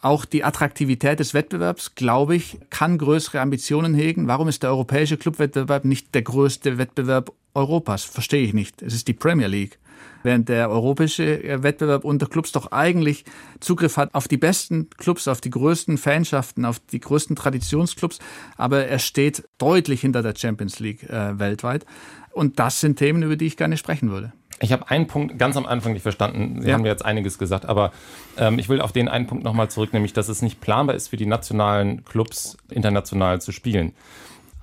Auch 0.00 0.24
die 0.24 0.44
Attraktivität 0.44 1.18
des 1.18 1.34
Wettbewerbs, 1.34 1.94
glaube 1.94 2.36
ich, 2.36 2.58
kann 2.70 2.98
größere 2.98 3.40
Ambitionen 3.40 3.94
hegen. 3.94 4.28
Warum 4.28 4.46
ist 4.46 4.62
der 4.62 4.70
europäische 4.70 5.16
Clubwettbewerb 5.16 5.84
nicht 5.84 6.14
der 6.14 6.22
größte 6.22 6.78
Wettbewerb 6.78 7.32
Europas? 7.54 8.04
Verstehe 8.04 8.44
ich 8.44 8.54
nicht. 8.54 8.82
Es 8.82 8.94
ist 8.94 9.08
die 9.08 9.14
Premier 9.14 9.48
League 9.48 9.78
während 10.26 10.50
der 10.50 10.68
europäische 10.68 11.42
äh, 11.42 11.62
Wettbewerb 11.62 12.04
unter 12.04 12.26
Clubs 12.26 12.52
doch 12.52 12.72
eigentlich 12.72 13.24
Zugriff 13.60 13.96
hat 13.96 14.14
auf 14.14 14.28
die 14.28 14.36
besten 14.36 14.90
Clubs, 14.90 15.28
auf 15.28 15.40
die 15.40 15.48
größten 15.48 15.96
Fanschaften, 15.96 16.66
auf 16.66 16.78
die 16.78 17.00
größten 17.00 17.36
Traditionsclubs, 17.36 18.18
aber 18.58 18.86
er 18.86 18.98
steht 18.98 19.48
deutlich 19.56 20.02
hinter 20.02 20.22
der 20.22 20.34
Champions 20.36 20.80
League 20.80 21.04
äh, 21.04 21.38
weltweit. 21.38 21.86
Und 22.32 22.58
das 22.58 22.80
sind 22.80 22.98
Themen, 22.98 23.22
über 23.22 23.36
die 23.36 23.46
ich 23.46 23.56
gerne 23.56 23.78
sprechen 23.78 24.10
würde. 24.10 24.34
Ich 24.60 24.72
habe 24.72 24.90
einen 24.90 25.06
Punkt 25.06 25.38
ganz 25.38 25.56
am 25.56 25.66
Anfang 25.66 25.92
nicht 25.92 26.02
verstanden. 26.02 26.60
Sie 26.60 26.68
ja. 26.68 26.74
haben 26.74 26.82
mir 26.82 26.88
jetzt 26.88 27.04
einiges 27.04 27.38
gesagt, 27.38 27.66
aber 27.66 27.92
ähm, 28.36 28.58
ich 28.58 28.68
will 28.68 28.80
auf 28.80 28.92
den 28.92 29.08
einen 29.08 29.26
Punkt 29.26 29.44
nochmal 29.44 29.70
zurück, 29.70 29.92
nämlich, 29.92 30.12
dass 30.12 30.28
es 30.28 30.42
nicht 30.42 30.60
planbar 30.60 30.96
ist 30.96 31.08
für 31.08 31.16
die 31.16 31.26
nationalen 31.26 32.04
Clubs 32.04 32.56
international 32.70 33.40
zu 33.40 33.52
spielen. 33.52 33.92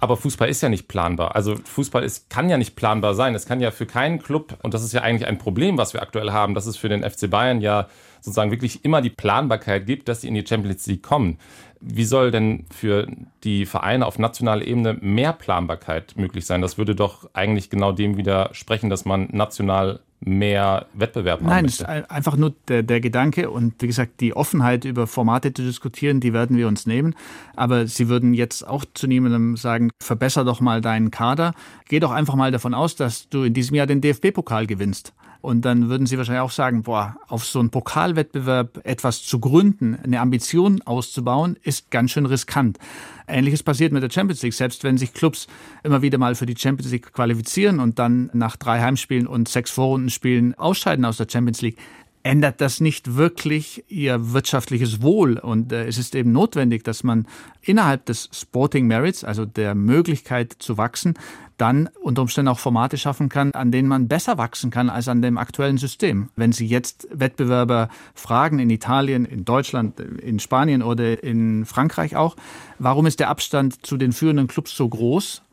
Aber 0.03 0.17
Fußball 0.17 0.49
ist 0.49 0.61
ja 0.61 0.67
nicht 0.67 0.89
planbar. 0.89 1.33
Also 1.33 1.55
Fußball 1.55 2.03
ist, 2.03 2.29
kann 2.29 2.49
ja 2.49 2.57
nicht 2.57 2.75
planbar 2.75 3.15
sein. 3.15 3.35
Es 3.35 3.45
kann 3.45 3.61
ja 3.61 3.71
für 3.71 3.85
keinen 3.85 4.21
Club, 4.21 4.57
und 4.61 4.73
das 4.73 4.83
ist 4.83 4.91
ja 4.91 4.99
eigentlich 4.99 5.29
ein 5.29 5.37
Problem, 5.37 5.77
was 5.77 5.93
wir 5.93 6.01
aktuell 6.01 6.33
haben, 6.33 6.55
dass 6.55 6.65
es 6.65 6.75
für 6.75 6.89
den 6.89 7.09
FC 7.09 7.29
Bayern 7.29 7.61
ja 7.61 7.87
sozusagen 8.19 8.51
wirklich 8.51 8.83
immer 8.83 9.01
die 9.01 9.09
Planbarkeit 9.09 9.85
gibt, 9.85 10.09
dass 10.09 10.19
sie 10.19 10.27
in 10.27 10.33
die 10.33 10.45
Champions 10.45 10.85
League 10.87 11.03
kommen. 11.03 11.39
Wie 11.85 12.05
soll 12.05 12.31
denn 12.31 12.65
für 12.71 13.07
die 13.43 13.65
Vereine 13.65 14.05
auf 14.05 14.17
nationaler 14.17 14.65
Ebene 14.65 14.97
mehr 15.01 15.33
Planbarkeit 15.33 16.13
möglich 16.15 16.45
sein? 16.45 16.61
Das 16.61 16.77
würde 16.77 16.95
doch 16.95 17.29
eigentlich 17.33 17.69
genau 17.69 17.91
dem 17.91 18.15
widersprechen, 18.15 18.89
dass 18.89 19.03
man 19.03 19.27
national 19.31 19.99
mehr 20.25 20.85
Wettbewerb 20.93 21.41
haben 21.41 21.49
Nein, 21.49 21.65
möchte. 21.65 21.83
Nein, 21.83 22.05
einfach 22.09 22.37
nur 22.37 22.53
der, 22.69 22.83
der, 22.83 23.01
Gedanke 23.01 23.49
und 23.49 23.81
wie 23.81 23.87
gesagt, 23.87 24.21
die 24.21 24.33
Offenheit 24.33 24.85
über 24.85 25.07
Formate 25.07 25.53
zu 25.53 25.63
diskutieren, 25.63 26.21
die 26.21 26.31
werden 26.31 26.55
wir 26.55 26.69
uns 26.69 26.85
nehmen. 26.85 27.15
Aber 27.55 27.87
Sie 27.87 28.07
würden 28.07 28.33
jetzt 28.33 28.65
auch 28.65 28.85
zu 28.93 29.07
niemandem 29.07 29.57
sagen, 29.57 29.89
verbessere 30.01 30.45
doch 30.45 30.61
mal 30.61 30.79
deinen 30.79 31.11
Kader. 31.11 31.53
Geh 31.89 31.99
doch 31.99 32.11
einfach 32.11 32.35
mal 32.35 32.51
davon 32.51 32.73
aus, 32.73 32.95
dass 32.95 33.27
du 33.27 33.43
in 33.43 33.53
diesem 33.53 33.75
Jahr 33.75 33.87
den 33.87 33.99
DFB-Pokal 33.99 34.67
gewinnst. 34.67 35.13
Und 35.43 35.65
dann 35.65 35.89
würden 35.89 36.07
Sie 36.07 36.17
wahrscheinlich 36.17 36.39
auch 36.39 36.51
sagen, 36.51 36.83
boah, 36.83 37.17
auf 37.27 37.43
so 37.43 37.59
einen 37.59 37.69
Pokalwettbewerb 37.69 38.79
etwas 38.85 39.23
zu 39.23 39.39
gründen, 39.39 39.99
eine 40.01 40.21
Ambition 40.21 40.81
auszubauen, 40.83 41.57
ist 41.63 41.91
ganz 41.91 42.11
schön 42.11 42.25
riskant. 42.25 42.79
Ähnliches 43.27 43.61
passiert 43.61 43.91
mit 43.91 44.01
der 44.03 44.09
Champions 44.09 44.41
League. 44.41 44.53
Selbst 44.53 44.85
wenn 44.85 44.97
sich 44.97 45.13
Clubs 45.13 45.47
immer 45.83 46.01
wieder 46.01 46.17
mal 46.17 46.35
für 46.35 46.45
die 46.45 46.55
Champions 46.57 46.93
League 46.93 47.11
qualifizieren 47.11 47.81
und 47.81 47.99
dann 47.99 48.29
nach 48.31 48.55
drei 48.55 48.79
Heimspielen 48.79 49.27
und 49.27 49.49
sechs 49.49 49.69
Vorrundenspielen 49.69 50.57
ausscheiden 50.57 51.03
aus 51.03 51.17
der 51.17 51.27
Champions 51.29 51.61
League, 51.61 51.77
ändert 52.23 52.61
das 52.61 52.79
nicht 52.79 53.15
wirklich 53.15 53.83
ihr 53.89 54.33
wirtschaftliches 54.33 55.01
Wohl. 55.01 55.37
Und 55.37 55.71
äh, 55.71 55.85
es 55.85 55.97
ist 55.97 56.15
eben 56.15 56.31
notwendig, 56.31 56.83
dass 56.83 57.03
man 57.03 57.27
innerhalb 57.61 58.05
des 58.05 58.29
Sporting 58.31 58.87
Merits, 58.87 59.23
also 59.23 59.45
der 59.45 59.75
Möglichkeit 59.75 60.55
zu 60.57 60.77
wachsen, 60.77 61.15
dann 61.57 61.89
unter 62.01 62.21
Umständen 62.23 62.47
auch 62.47 62.59
Formate 62.59 62.97
schaffen 62.97 63.29
kann, 63.29 63.51
an 63.51 63.71
denen 63.71 63.87
man 63.87 64.07
besser 64.07 64.37
wachsen 64.37 64.71
kann 64.71 64.89
als 64.89 65.07
an 65.07 65.21
dem 65.21 65.37
aktuellen 65.37 65.77
System. 65.77 66.29
Wenn 66.35 66.51
Sie 66.51 66.65
jetzt 66.65 67.07
Wettbewerber 67.11 67.89
fragen 68.15 68.59
in 68.59 68.69
Italien, 68.69 69.25
in 69.25 69.45
Deutschland, 69.45 69.99
in 69.99 70.39
Spanien 70.39 70.81
oder 70.81 71.23
in 71.23 71.65
Frankreich 71.65 72.15
auch, 72.15 72.35
warum 72.79 73.05
ist 73.05 73.19
der 73.19 73.29
Abstand 73.29 73.85
zu 73.85 73.97
den 73.97 74.13
führenden 74.13 74.47
Clubs 74.47 74.75
so 74.75 74.87
groß, 74.87 75.43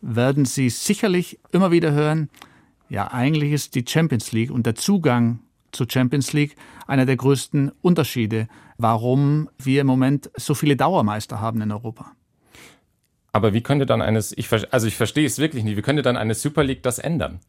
werden 0.00 0.44
Sie 0.44 0.70
sicherlich 0.70 1.38
immer 1.52 1.70
wieder 1.70 1.92
hören, 1.92 2.30
ja, 2.88 3.12
eigentlich 3.12 3.52
ist 3.52 3.74
die 3.74 3.84
Champions 3.86 4.32
League 4.32 4.50
und 4.50 4.66
der 4.66 4.74
Zugang 4.74 5.40
zur 5.72 5.86
Champions 5.90 6.32
League 6.32 6.56
einer 6.86 7.06
der 7.06 7.16
größten 7.16 7.72
Unterschiede, 7.82 8.48
warum 8.78 9.48
wir 9.58 9.80
im 9.82 9.86
Moment 9.86 10.30
so 10.36 10.54
viele 10.54 10.76
Dauermeister 10.76 11.40
haben 11.40 11.60
in 11.60 11.72
Europa. 11.72 12.12
Aber 13.32 13.52
wie 13.52 13.60
könnte 13.60 13.86
dann 13.86 14.02
eines, 14.02 14.36
ich, 14.36 14.48
also 14.72 14.86
ich 14.86 14.96
verstehe 14.96 15.26
es 15.26 15.38
wirklich 15.38 15.64
nicht, 15.64 15.76
wie 15.76 15.82
könnte 15.82 16.02
dann 16.02 16.16
eine 16.16 16.34
Super 16.34 16.64
League 16.64 16.82
das 16.82 16.98
ändern? 16.98 17.40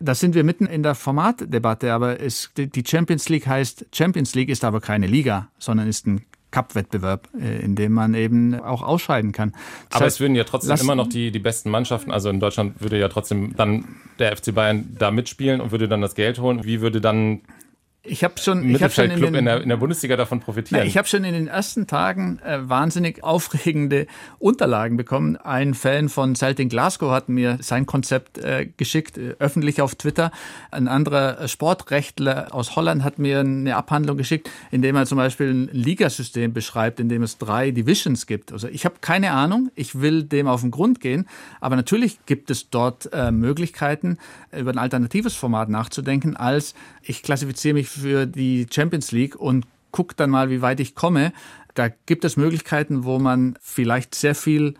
Da 0.00 0.14
sind 0.14 0.34
wir 0.34 0.42
mitten 0.42 0.66
in 0.66 0.82
der 0.82 0.94
Formatdebatte, 0.94 1.92
aber 1.92 2.20
es, 2.20 2.50
die 2.56 2.82
Champions 2.84 3.28
League 3.28 3.46
heißt, 3.46 3.86
Champions 3.92 4.34
League 4.34 4.48
ist 4.48 4.64
aber 4.64 4.80
keine 4.80 5.06
Liga, 5.06 5.48
sondern 5.58 5.86
ist 5.86 6.06
ein 6.06 6.24
Cup-Wettbewerb, 6.52 7.28
äh, 7.38 7.60
in 7.64 7.74
dem 7.74 7.92
man 7.92 8.14
eben 8.14 8.54
auch 8.60 8.82
ausscheiden 8.82 9.32
kann. 9.32 9.50
Das 9.50 9.96
Aber 9.96 10.04
heißt, 10.04 10.16
es 10.16 10.20
würden 10.20 10.36
ja 10.36 10.44
trotzdem 10.44 10.76
immer 10.76 10.94
noch 10.94 11.08
die, 11.08 11.32
die 11.32 11.40
besten 11.40 11.70
Mannschaften, 11.70 12.12
also 12.12 12.30
in 12.30 12.38
Deutschland 12.38 12.80
würde 12.80 12.98
ja 12.98 13.08
trotzdem 13.08 13.56
dann 13.56 13.84
der 14.20 14.36
FC 14.36 14.54
Bayern 14.54 14.94
da 14.98 15.10
mitspielen 15.10 15.60
und 15.60 15.72
würde 15.72 15.88
dann 15.88 16.00
das 16.00 16.14
Geld 16.14 16.38
holen. 16.38 16.64
Wie 16.64 16.80
würde 16.80 17.00
dann 17.00 17.40
ich 18.04 18.24
habe 18.24 18.34
schon, 18.38 18.68
ich 18.68 18.82
hab 18.82 18.92
schon 18.92 19.10
in, 19.10 19.20
den, 19.20 19.34
in, 19.34 19.44
der, 19.44 19.62
in, 19.62 19.68
der, 19.68 19.76
Bundesliga 19.76 20.16
davon 20.16 20.40
profitieren. 20.40 20.82
Na, 20.82 20.86
ich 20.86 20.96
habe 20.96 21.06
schon 21.06 21.22
in 21.22 21.34
den 21.34 21.46
ersten 21.46 21.86
Tagen 21.86 22.40
äh, 22.44 22.58
wahnsinnig 22.68 23.22
aufregende 23.22 24.08
Unterlagen 24.40 24.96
bekommen. 24.96 25.36
Ein 25.36 25.74
Fan 25.74 26.08
von 26.08 26.34
Celtic 26.34 26.70
Glasgow 26.70 27.12
hat 27.12 27.28
mir 27.28 27.58
sein 27.60 27.86
Konzept 27.86 28.38
äh, 28.38 28.68
geschickt, 28.76 29.18
äh, 29.18 29.36
öffentlich 29.38 29.80
auf 29.80 29.94
Twitter. 29.94 30.32
Ein 30.72 30.88
anderer 30.88 31.46
Sportrechtler 31.46 32.52
aus 32.52 32.74
Holland 32.74 33.04
hat 33.04 33.20
mir 33.20 33.38
eine 33.40 33.76
Abhandlung 33.76 34.16
geschickt, 34.16 34.50
in 34.72 34.82
dem 34.82 34.96
er 34.96 35.06
zum 35.06 35.18
Beispiel 35.18 35.50
ein 35.50 35.68
Ligasystem 35.72 36.52
beschreibt, 36.52 36.98
in 36.98 37.08
dem 37.08 37.22
es 37.22 37.38
drei 37.38 37.70
Divisions 37.70 38.26
gibt. 38.26 38.52
Also 38.52 38.66
ich 38.66 38.84
habe 38.84 38.96
keine 39.00 39.30
Ahnung, 39.30 39.70
ich 39.76 40.00
will 40.00 40.24
dem 40.24 40.48
auf 40.48 40.62
den 40.62 40.72
Grund 40.72 41.00
gehen, 41.00 41.28
aber 41.60 41.76
natürlich 41.76 42.18
gibt 42.26 42.50
es 42.50 42.68
dort 42.68 43.12
äh, 43.12 43.30
Möglichkeiten, 43.30 44.18
über 44.50 44.72
ein 44.72 44.78
alternatives 44.78 45.36
Format 45.36 45.68
nachzudenken, 45.68 46.36
als 46.36 46.74
ich 47.02 47.22
klassifiziere 47.22 47.74
mich 47.74 47.91
für 47.92 48.26
die 48.26 48.66
Champions 48.70 49.12
League 49.12 49.36
und 49.36 49.66
gucke 49.90 50.14
dann 50.16 50.30
mal, 50.30 50.50
wie 50.50 50.62
weit 50.62 50.80
ich 50.80 50.94
komme. 50.94 51.32
Da 51.74 51.88
gibt 51.88 52.24
es 52.24 52.36
Möglichkeiten, 52.36 53.04
wo 53.04 53.18
man 53.18 53.58
vielleicht 53.60 54.14
sehr 54.14 54.34
viel 54.34 54.74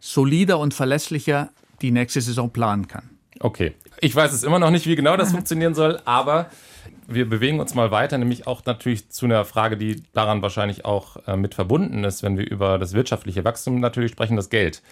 solider 0.00 0.58
und 0.58 0.74
verlässlicher 0.74 1.50
die 1.82 1.90
nächste 1.90 2.20
Saison 2.20 2.50
planen 2.50 2.88
kann. 2.88 3.10
Okay. 3.40 3.74
Ich 4.00 4.14
weiß 4.14 4.32
es 4.32 4.42
immer 4.42 4.58
noch 4.58 4.70
nicht, 4.70 4.86
wie 4.86 4.96
genau 4.96 5.16
das 5.16 5.30
funktionieren 5.32 5.74
soll, 5.74 6.00
aber 6.04 6.50
wir 7.08 7.28
bewegen 7.28 7.60
uns 7.60 7.74
mal 7.74 7.90
weiter, 7.90 8.18
nämlich 8.18 8.46
auch 8.46 8.64
natürlich 8.64 9.10
zu 9.10 9.26
einer 9.26 9.44
Frage, 9.44 9.76
die 9.76 10.02
daran 10.12 10.42
wahrscheinlich 10.42 10.84
auch 10.84 11.16
äh, 11.26 11.36
mit 11.36 11.54
verbunden 11.54 12.04
ist, 12.04 12.22
wenn 12.22 12.36
wir 12.36 12.48
über 12.48 12.78
das 12.78 12.94
wirtschaftliche 12.94 13.44
Wachstum 13.44 13.80
natürlich 13.80 14.12
sprechen, 14.12 14.36
das 14.36 14.50
Geld. 14.50 14.82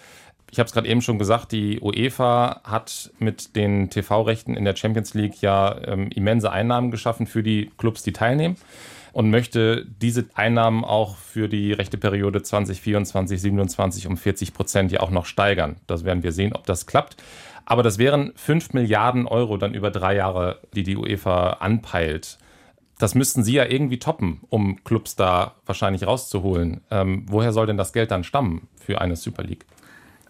Ich 0.51 0.59
habe 0.59 0.67
es 0.67 0.73
gerade 0.73 0.87
eben 0.87 1.01
schon 1.01 1.19
gesagt, 1.19 1.51
die 1.51 1.79
UEFA 1.81 2.61
hat 2.63 3.11
mit 3.19 3.55
den 3.55 3.89
TV-Rechten 3.89 4.55
in 4.55 4.63
der 4.63 4.75
Champions 4.75 5.13
League 5.13 5.41
ja 5.41 5.75
ähm, 5.85 6.09
immense 6.09 6.51
Einnahmen 6.51 6.91
geschaffen 6.91 7.27
für 7.27 7.43
die 7.43 7.71
Clubs, 7.77 8.03
die 8.03 8.13
teilnehmen 8.13 8.55
und 9.15 9.29
möchte 9.29 9.85
diese 10.01 10.25
Einnahmen 10.33 10.83
auch 10.83 11.15
für 11.15 11.47
die 11.47 11.71
rechte 11.71 11.97
Periode 11.97 12.43
2024, 12.43 13.39
2027 13.39 14.07
um 14.07 14.17
40 14.17 14.53
Prozent 14.53 14.91
ja 14.91 14.99
auch 14.99 15.09
noch 15.09 15.25
steigern. 15.25 15.77
Das 15.87 16.03
werden 16.03 16.21
wir 16.21 16.33
sehen, 16.33 16.51
ob 16.51 16.65
das 16.65 16.85
klappt. 16.85 17.15
Aber 17.63 17.81
das 17.81 17.97
wären 17.97 18.33
5 18.35 18.73
Milliarden 18.73 19.25
Euro 19.25 19.55
dann 19.55 19.73
über 19.73 19.89
drei 19.89 20.15
Jahre, 20.15 20.59
die 20.73 20.83
die 20.83 20.97
UEFA 20.97 21.51
anpeilt. 21.61 22.37
Das 22.99 23.15
müssten 23.15 23.43
Sie 23.43 23.53
ja 23.53 23.65
irgendwie 23.65 23.99
toppen, 23.99 24.41
um 24.49 24.83
Clubs 24.83 25.15
da 25.15 25.55
wahrscheinlich 25.65 26.05
rauszuholen. 26.05 26.81
Ähm, 26.91 27.25
woher 27.29 27.53
soll 27.53 27.67
denn 27.67 27.77
das 27.77 27.93
Geld 27.93 28.11
dann 28.11 28.25
stammen 28.25 28.67
für 28.75 28.99
eine 28.99 29.15
Super 29.15 29.43
League? 29.43 29.65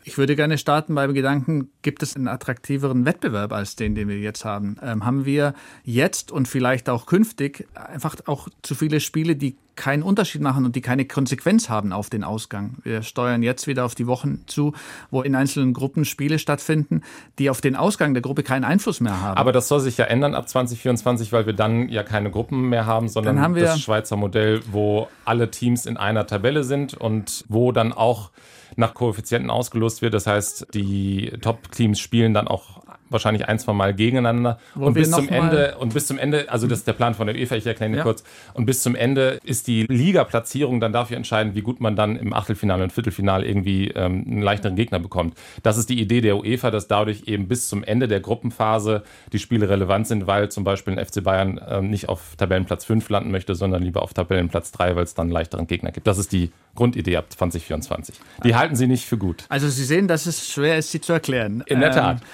Ich 0.07 0.19
würde 0.19 0.35
gerne 0.35 0.59
starten 0.59 0.93
beim 0.93 1.15
Gedanken, 1.15 1.71
gibt 1.81 2.03
es 2.03 2.15
einen 2.15 2.27
attraktiveren 2.27 3.05
Wettbewerb 3.05 3.51
als 3.51 3.75
den, 3.75 3.95
den 3.95 4.07
wir 4.07 4.19
jetzt 4.19 4.45
haben? 4.45 4.77
Ähm, 4.83 5.03
haben 5.03 5.25
wir 5.25 5.55
jetzt 5.83 6.31
und 6.31 6.47
vielleicht 6.47 6.89
auch 6.89 7.07
künftig 7.07 7.67
einfach 7.73 8.15
auch 8.27 8.47
zu 8.61 8.75
viele 8.75 8.99
Spiele, 8.99 9.35
die 9.35 9.57
keinen 9.75 10.03
Unterschied 10.03 10.41
machen 10.41 10.63
und 10.63 10.75
die 10.75 10.81
keine 10.81 11.05
Konsequenz 11.05 11.69
haben 11.69 11.91
auf 11.91 12.11
den 12.11 12.23
Ausgang. 12.23 12.75
Wir 12.83 13.01
steuern 13.01 13.41
jetzt 13.41 13.65
wieder 13.65 13.83
auf 13.83 13.95
die 13.95 14.05
Wochen 14.05 14.43
zu, 14.45 14.73
wo 15.09 15.23
in 15.23 15.33
einzelnen 15.33 15.73
Gruppen 15.73 16.05
Spiele 16.05 16.37
stattfinden, 16.37 17.01
die 17.39 17.49
auf 17.49 17.59
den 17.59 17.75
Ausgang 17.75 18.13
der 18.13 18.21
Gruppe 18.21 18.43
keinen 18.43 18.63
Einfluss 18.63 19.01
mehr 19.01 19.19
haben. 19.19 19.37
Aber 19.37 19.51
das 19.51 19.67
soll 19.67 19.79
sich 19.79 19.97
ja 19.97 20.05
ändern 20.05 20.35
ab 20.35 20.47
2024, 20.47 21.31
weil 21.31 21.47
wir 21.47 21.53
dann 21.53 21.89
ja 21.89 22.03
keine 22.03 22.29
Gruppen 22.29 22.69
mehr 22.69 22.85
haben, 22.85 23.09
sondern 23.09 23.41
haben 23.41 23.55
das 23.55 23.81
Schweizer 23.81 24.17
Modell, 24.17 24.61
wo 24.71 25.07
alle 25.25 25.49
Teams 25.49 25.87
in 25.87 25.97
einer 25.97 26.27
Tabelle 26.27 26.63
sind 26.63 26.93
und 26.93 27.43
wo 27.49 27.71
dann 27.71 27.91
auch 27.91 28.29
nach 28.75 28.93
Koeffizienten 28.93 29.49
ausgelost 29.49 30.01
wird. 30.01 30.13
Das 30.13 30.27
heißt, 30.27 30.67
die 30.73 31.31
Top-Teams 31.41 31.99
spielen 31.99 32.33
dann 32.33 32.47
auch 32.47 32.84
wahrscheinlich 33.15 33.47
ein, 33.47 33.57
zwei 33.57 33.73
Mal 33.73 33.93
gegeneinander. 33.93 34.59
Wo 34.75 34.85
und 34.85 34.93
bis 34.93 35.09
zum 35.09 35.27
Ende, 35.29 35.75
und 35.79 35.93
bis 35.93 36.07
zum 36.07 36.19
Ende, 36.19 36.49
also 36.49 36.67
das 36.67 36.79
ist 36.79 36.87
der 36.87 36.93
Plan 36.93 37.15
von 37.15 37.27
der 37.27 37.35
UEFA, 37.35 37.55
ich 37.55 37.65
erkläre 37.65 37.95
ja. 37.95 38.03
kurz. 38.03 38.23
Und 38.53 38.65
bis 38.65 38.81
zum 38.81 38.95
Ende 38.95 39.39
ist 39.43 39.67
die 39.67 39.83
Liga-Platzierung 39.83 40.79
dann 40.79 40.93
dafür 40.93 41.17
entscheidend, 41.17 41.55
wie 41.55 41.61
gut 41.61 41.79
man 41.79 41.95
dann 41.95 42.17
im 42.17 42.33
Achtelfinale 42.33 42.83
und 42.83 42.93
Viertelfinale 42.93 43.45
irgendwie 43.45 43.87
ähm, 43.89 44.25
einen 44.27 44.41
leichteren 44.41 44.75
Gegner 44.75 44.99
bekommt. 44.99 45.37
Das 45.63 45.77
ist 45.77 45.89
die 45.89 45.99
Idee 45.99 46.21
der 46.21 46.37
UEFA, 46.37 46.71
dass 46.71 46.87
dadurch 46.87 47.23
eben 47.25 47.47
bis 47.47 47.67
zum 47.67 47.83
Ende 47.83 48.07
der 48.07 48.19
Gruppenphase 48.19 49.03
die 49.31 49.39
Spiele 49.39 49.69
relevant 49.69 50.07
sind, 50.07 50.27
weil 50.27 50.49
zum 50.49 50.63
Beispiel 50.63 50.97
ein 50.97 51.05
FC 51.05 51.23
Bayern 51.23 51.59
ähm, 51.67 51.89
nicht 51.89 52.09
auf 52.09 52.35
Tabellenplatz 52.37 52.85
5 52.85 53.09
landen 53.09 53.31
möchte, 53.31 53.55
sondern 53.55 53.81
lieber 53.81 54.01
auf 54.01 54.13
Tabellenplatz 54.13 54.71
3, 54.71 54.95
weil 54.95 55.03
es 55.03 55.13
dann 55.13 55.25
einen 55.25 55.31
leichteren 55.31 55.67
Gegner 55.67 55.91
gibt. 55.91 56.07
Das 56.07 56.17
ist 56.17 56.31
die 56.31 56.51
Grundidee 56.75 57.17
ab 57.17 57.25
2024. 57.29 58.15
Die 58.43 58.55
halten 58.55 58.75
Sie 58.75 58.87
nicht 58.87 59.05
für 59.05 59.17
gut. 59.17 59.45
Also 59.49 59.69
Sie 59.69 59.83
sehen, 59.83 60.07
dass 60.07 60.25
es 60.25 60.49
schwer 60.49 60.77
ist, 60.77 60.91
sie 60.91 61.01
zu 61.01 61.13
erklären. 61.13 61.63
In 61.67 61.79
der 61.79 61.91
Tat. 61.91 62.17
Ähm, 62.17 62.27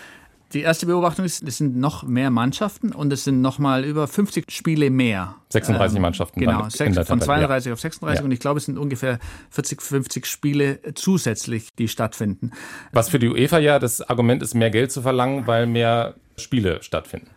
die 0.54 0.62
erste 0.62 0.86
Beobachtung 0.86 1.26
ist, 1.26 1.44
es 1.44 1.58
sind 1.58 1.78
noch 1.78 2.04
mehr 2.04 2.30
Mannschaften 2.30 2.92
und 2.92 3.12
es 3.14 3.24
sind 3.24 3.42
noch 3.42 3.60
mal 3.60 3.86
über 3.86 4.08
50 4.08 4.52
Spiele 4.52 4.90
mehr. 4.90 5.36
36 5.50 5.96
ähm, 5.96 6.02
Mannschaften. 6.02 6.40
Genau, 6.40 6.64
von 6.70 7.22
32 7.22 7.68
ja. 7.68 7.74
auf 7.74 7.80
36 7.80 8.20
ja. 8.20 8.26
und 8.26 8.32
ich 8.32 8.40
glaube, 8.40 8.58
es 8.58 8.66
sind 8.66 8.78
ungefähr 8.78 9.20
40, 9.52 9.82
50 9.82 10.26
Spiele 10.26 10.80
zusätzlich, 10.96 11.70
die 11.76 11.88
stattfinden. 11.88 12.52
Was 12.92 13.10
für 13.10 13.20
die 13.20 13.30
UEFA 13.30 13.60
ja 13.60 13.80
das 13.80 14.02
Argument 14.02 14.44
ist, 14.44 14.54
mehr 14.54 14.70
Geld 14.70 14.92
zu 14.92 15.02
verlangen, 15.02 15.48
weil 15.48 15.68
mehr 15.68 16.16
Spiele 16.38 16.82
stattfinden, 16.84 17.30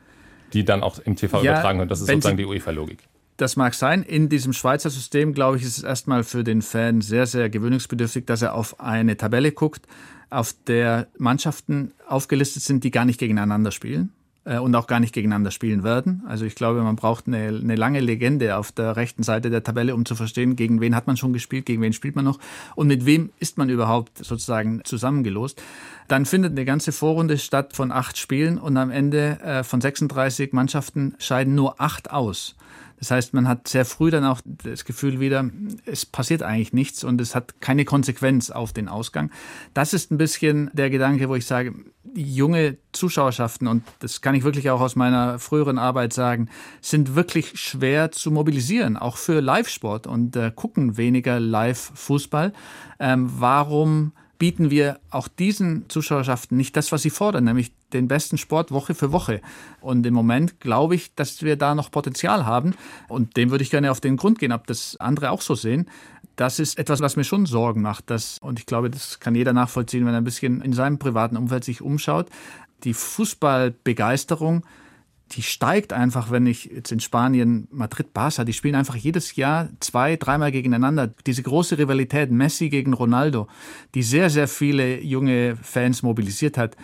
die 0.53 0.65
dann 0.65 0.83
auch 0.83 0.99
im 0.99 1.17
TV 1.17 1.43
ja, 1.43 1.53
übertragen 1.53 1.79
werden. 1.79 1.89
Das 1.89 2.01
ist 2.01 2.09
sozusagen 2.09 2.37
die 2.37 2.47
UEFA-Logik. 2.47 2.99
Das 3.37 3.57
mag 3.57 3.75
sein. 3.75 4.03
In 4.05 4.29
diesem 4.29 4.53
Schweizer 4.53 4.91
System, 4.91 5.35
glaube 5.35 5.57
ich, 5.57 5.65
ist 5.65 5.79
es 5.79 5.85
erstmal 5.85 6.23
für 6.23 6.45
den 6.45 6.63
Fan 6.63 7.01
sehr, 7.01 7.27
sehr 7.27 7.51
gewöhnungsbedürftig, 7.51 8.27
dass 8.27 8.43
er 8.43 8.55
auf 8.55 8.79
eine 8.79 9.17
Tabelle 9.17 9.51
guckt, 9.51 9.87
auf 10.31 10.55
der 10.67 11.07
Mannschaften 11.19 11.93
aufgelistet 12.09 12.63
sind, 12.63 12.85
die 12.85 12.91
gar 12.91 13.05
nicht 13.05 13.19
gegeneinander 13.19 13.71
spielen 13.71 14.13
äh, 14.45 14.59
und 14.59 14.75
auch 14.75 14.87
gar 14.87 15.01
nicht 15.01 15.15
gegeneinander 15.15 15.51
spielen 15.51 15.83
werden. 15.83 16.23
Also 16.27 16.45
ich 16.45 16.55
glaube, 16.55 16.83
man 16.83 16.97
braucht 16.97 17.27
eine, 17.27 17.49
eine, 17.49 17.77
lange 17.77 18.01
Legende 18.01 18.57
auf 18.57 18.73
der 18.73 18.97
rechten 18.97 19.23
Seite 19.23 19.51
der 19.51 19.63
Tabelle, 19.63 19.95
um 19.95 20.05
zu 20.05 20.15
verstehen, 20.15 20.57
gegen 20.57 20.81
wen 20.81 20.95
hat 20.95 21.07
man 21.07 21.17
schon 21.17 21.33
gespielt, 21.33 21.67
gegen 21.67 21.83
wen 21.83 21.93
spielt 21.93 22.17
man 22.17 22.25
noch 22.25 22.39
und 22.75 22.89
mit 22.89 23.07
wem 23.07 23.31
ist 23.41 23.59
man 23.59 23.69
überhaupt 23.69 24.19
sozusagen 24.19 24.83
zusammengelost. 24.85 25.63
Dann 26.09 26.27
findet 26.27 26.53
eine 26.53 26.65
ganze 26.65 26.93
Vorrunde 26.93 27.39
statt 27.39 27.75
von 27.75 27.91
acht 27.91 28.19
Spielen 28.19 28.59
und 28.59 28.77
am 28.77 28.91
Ende 28.91 29.41
äh, 29.41 29.65
von 29.65 29.81
36 29.81 30.53
Mannschaften 30.53 31.15
scheiden 31.19 31.55
nur 31.55 31.81
acht 31.81 32.11
aus. 32.11 32.57
Das 32.99 33.11
heißt, 33.11 33.35
man 33.35 33.49
hat 33.49 33.69
sehr 33.69 33.85
früh 33.85 34.11
dann 34.11 34.25
auch 34.25 34.41
das 34.45 34.85
Gefühl 34.85 35.21
wieder, 35.21 35.49
es 35.85 36.07
passiert 36.07 36.43
eigentlich 36.43 36.73
nichts 36.73 37.05
und 37.05 37.21
es 37.21 37.35
hat 37.35 37.61
keine 37.61 37.85
Konsequenz 37.85 38.51
auf 38.51 38.73
den 38.73 38.89
Ausgang. 38.89 39.31
Das 39.75 39.93
ist 39.93 40.11
ein 40.11 40.19
bisschen 40.19 40.71
der 40.73 40.91
Gedanke, 40.91 41.29
wo 41.29 41.35
ich 41.35 41.47
sage, 41.47 41.75
junge 42.15 42.77
Zuschauerschaften, 42.93 43.67
und 43.67 43.83
das 43.99 44.21
kann 44.21 44.35
ich 44.35 44.45
wirklich 44.45 44.71
auch 44.71 44.81
aus 44.81 44.97
meiner 44.97 45.39
früheren 45.39 45.79
Arbeit 45.79 46.13
sagen, 46.13 46.49
sind 46.81 47.15
wirklich 47.15 47.59
schwer 47.59 48.13
zu 48.13 48.31
mobilisieren, 48.31 48.97
auch 48.97 49.17
für 49.17 49.41
Live-Sport 49.41 50.07
und 50.07 50.37
äh, 50.37 50.53
gucken 50.55 50.97
weniger 50.97 51.41
Live-Fußball. 51.41 52.53
Ähm, 53.01 53.31
warum 53.37 54.13
bieten 54.39 54.71
wir 54.71 54.99
auch 55.11 55.29
diesen 55.29 55.89
Zuschauerschaften 55.89 56.57
nicht 56.57 56.77
das, 56.77 56.93
was 56.93 57.03
sie 57.03 57.11
fordern, 57.11 57.45
nämlich 57.45 57.73
den 57.93 58.09
besten 58.09 58.39
Sport 58.39 58.71
Woche 58.73 58.95
für 58.95 59.13
Woche. 59.13 59.41
Und 59.81 60.05
im 60.05 60.15
Moment 60.15 60.61
glaube 60.61 60.95
ich, 60.95 61.15
dass 61.15 61.43
wir 61.43 61.57
da 61.57 61.75
noch 61.75 61.91
Potenzial 61.91 62.45
haben. 62.45 62.75
Und 63.09 63.37
dem 63.37 63.51
würde 63.51 63.63
ich 63.63 63.71
gerne 63.71 63.91
auf 63.91 64.01
den 64.01 64.17
Grund 64.17 64.39
gehen, 64.39 64.53
ob 64.53 64.67
das 64.67 64.97
andere 64.99 65.31
auch 65.31 65.41
so 65.41 65.55
sehen. 65.55 65.89
Das 66.37 66.59
ist 66.59 66.79
etwas, 66.79 67.01
was 67.01 67.17
mir 67.17 67.25
schon 67.25 67.47
Sorgen 67.47 67.83
macht. 67.83 68.11
Dass, 68.11 68.39
und 68.39 68.59
ich 68.59 68.67
glaube, 68.67 68.91
das 68.91 69.21
kann 69.21 69.35
jeder 69.35 69.53
nachvollziehen, 69.53 70.05
wenn 70.05 70.15
er 70.15 70.21
ein 70.21 70.25
bisschen 70.25 70.61
in 70.63 70.73
seinem 70.73 70.99
privaten 70.99 71.37
Umfeld 71.37 71.65
sich 71.65 71.81
umschaut. 71.81 72.29
Die 72.83 72.95
Fußballbegeisterung 72.95 74.65
die 75.33 75.43
steigt 75.43 75.93
einfach, 75.93 76.31
wenn 76.31 76.47
ich 76.47 76.67
jetzt 76.67 76.93
in 76.93 77.01
Spanien 77.01 77.67
Madrid 77.71 78.13
Barca, 78.13 78.45
die 78.45 78.53
spielen 78.53 78.75
einfach 78.75 78.95
jedes 78.95 79.37
Jahr 79.37 79.69
zwei, 79.81 80.17
dreimal 80.17 80.53
gegeneinander. 80.53 81.09
Diese 81.27 81.43
große 81.43 81.79
Rivalität 81.79 82.31
Messi 82.31 82.69
gegen 82.69 82.93
Ronaldo, 82.93 83.49
die 83.95 84.03
sehr, 84.03 84.31
sehr 84.31 84.49
viele 84.49 85.01
junge 85.01 85.57
Fans 85.57 86.03
mobilisiert 86.03 86.59
hat, 86.59 86.77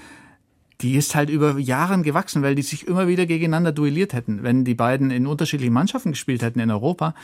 die 0.80 0.96
ist 0.96 1.14
halt 1.14 1.30
über 1.30 1.58
Jahre 1.58 2.00
gewachsen, 2.02 2.42
weil 2.42 2.54
die 2.54 2.62
sich 2.62 2.86
immer 2.86 3.06
wieder 3.06 3.26
gegeneinander 3.26 3.72
duelliert 3.72 4.12
hätten. 4.12 4.42
Wenn 4.42 4.64
die 4.64 4.74
beiden 4.74 5.10
in 5.10 5.26
unterschiedlichen 5.26 5.74
Mannschaften 5.74 6.12
gespielt 6.12 6.42
hätten 6.42 6.60
in 6.60 6.70
Europa, 6.70 7.14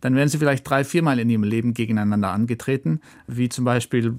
dann 0.00 0.14
wären 0.14 0.28
sie 0.28 0.38
vielleicht 0.38 0.68
drei, 0.68 0.84
viermal 0.84 1.18
in 1.18 1.28
ihrem 1.28 1.44
Leben 1.44 1.74
gegeneinander 1.74 2.30
angetreten, 2.30 3.00
wie 3.26 3.48
zum 3.48 3.64
Beispiel 3.64 4.18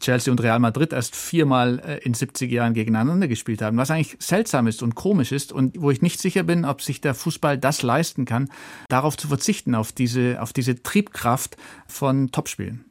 Chelsea 0.00 0.30
und 0.30 0.42
Real 0.42 0.58
Madrid 0.58 0.92
erst 0.92 1.14
viermal 1.14 1.80
äh, 1.80 1.98
in 2.04 2.14
70 2.14 2.50
Jahren 2.50 2.74
gegeneinander 2.74 3.28
gespielt 3.28 3.62
haben, 3.62 3.76
was 3.76 3.90
eigentlich 3.90 4.16
seltsam 4.18 4.66
ist 4.66 4.82
und 4.82 4.94
komisch 4.94 5.32
ist 5.32 5.52
und 5.52 5.80
wo 5.80 5.90
ich 5.90 6.02
nicht 6.02 6.20
sicher 6.20 6.42
bin, 6.42 6.64
ob 6.64 6.82
sich 6.82 7.00
der 7.00 7.14
Fußball 7.14 7.56
das 7.56 7.82
leisten 7.82 8.24
kann, 8.24 8.50
darauf 8.88 9.16
zu 9.16 9.28
verzichten, 9.28 9.74
auf 9.74 9.92
diese, 9.92 10.42
auf 10.42 10.52
diese 10.52 10.82
Triebkraft 10.82 11.56
von 11.86 12.30
Topspielen. 12.32 12.84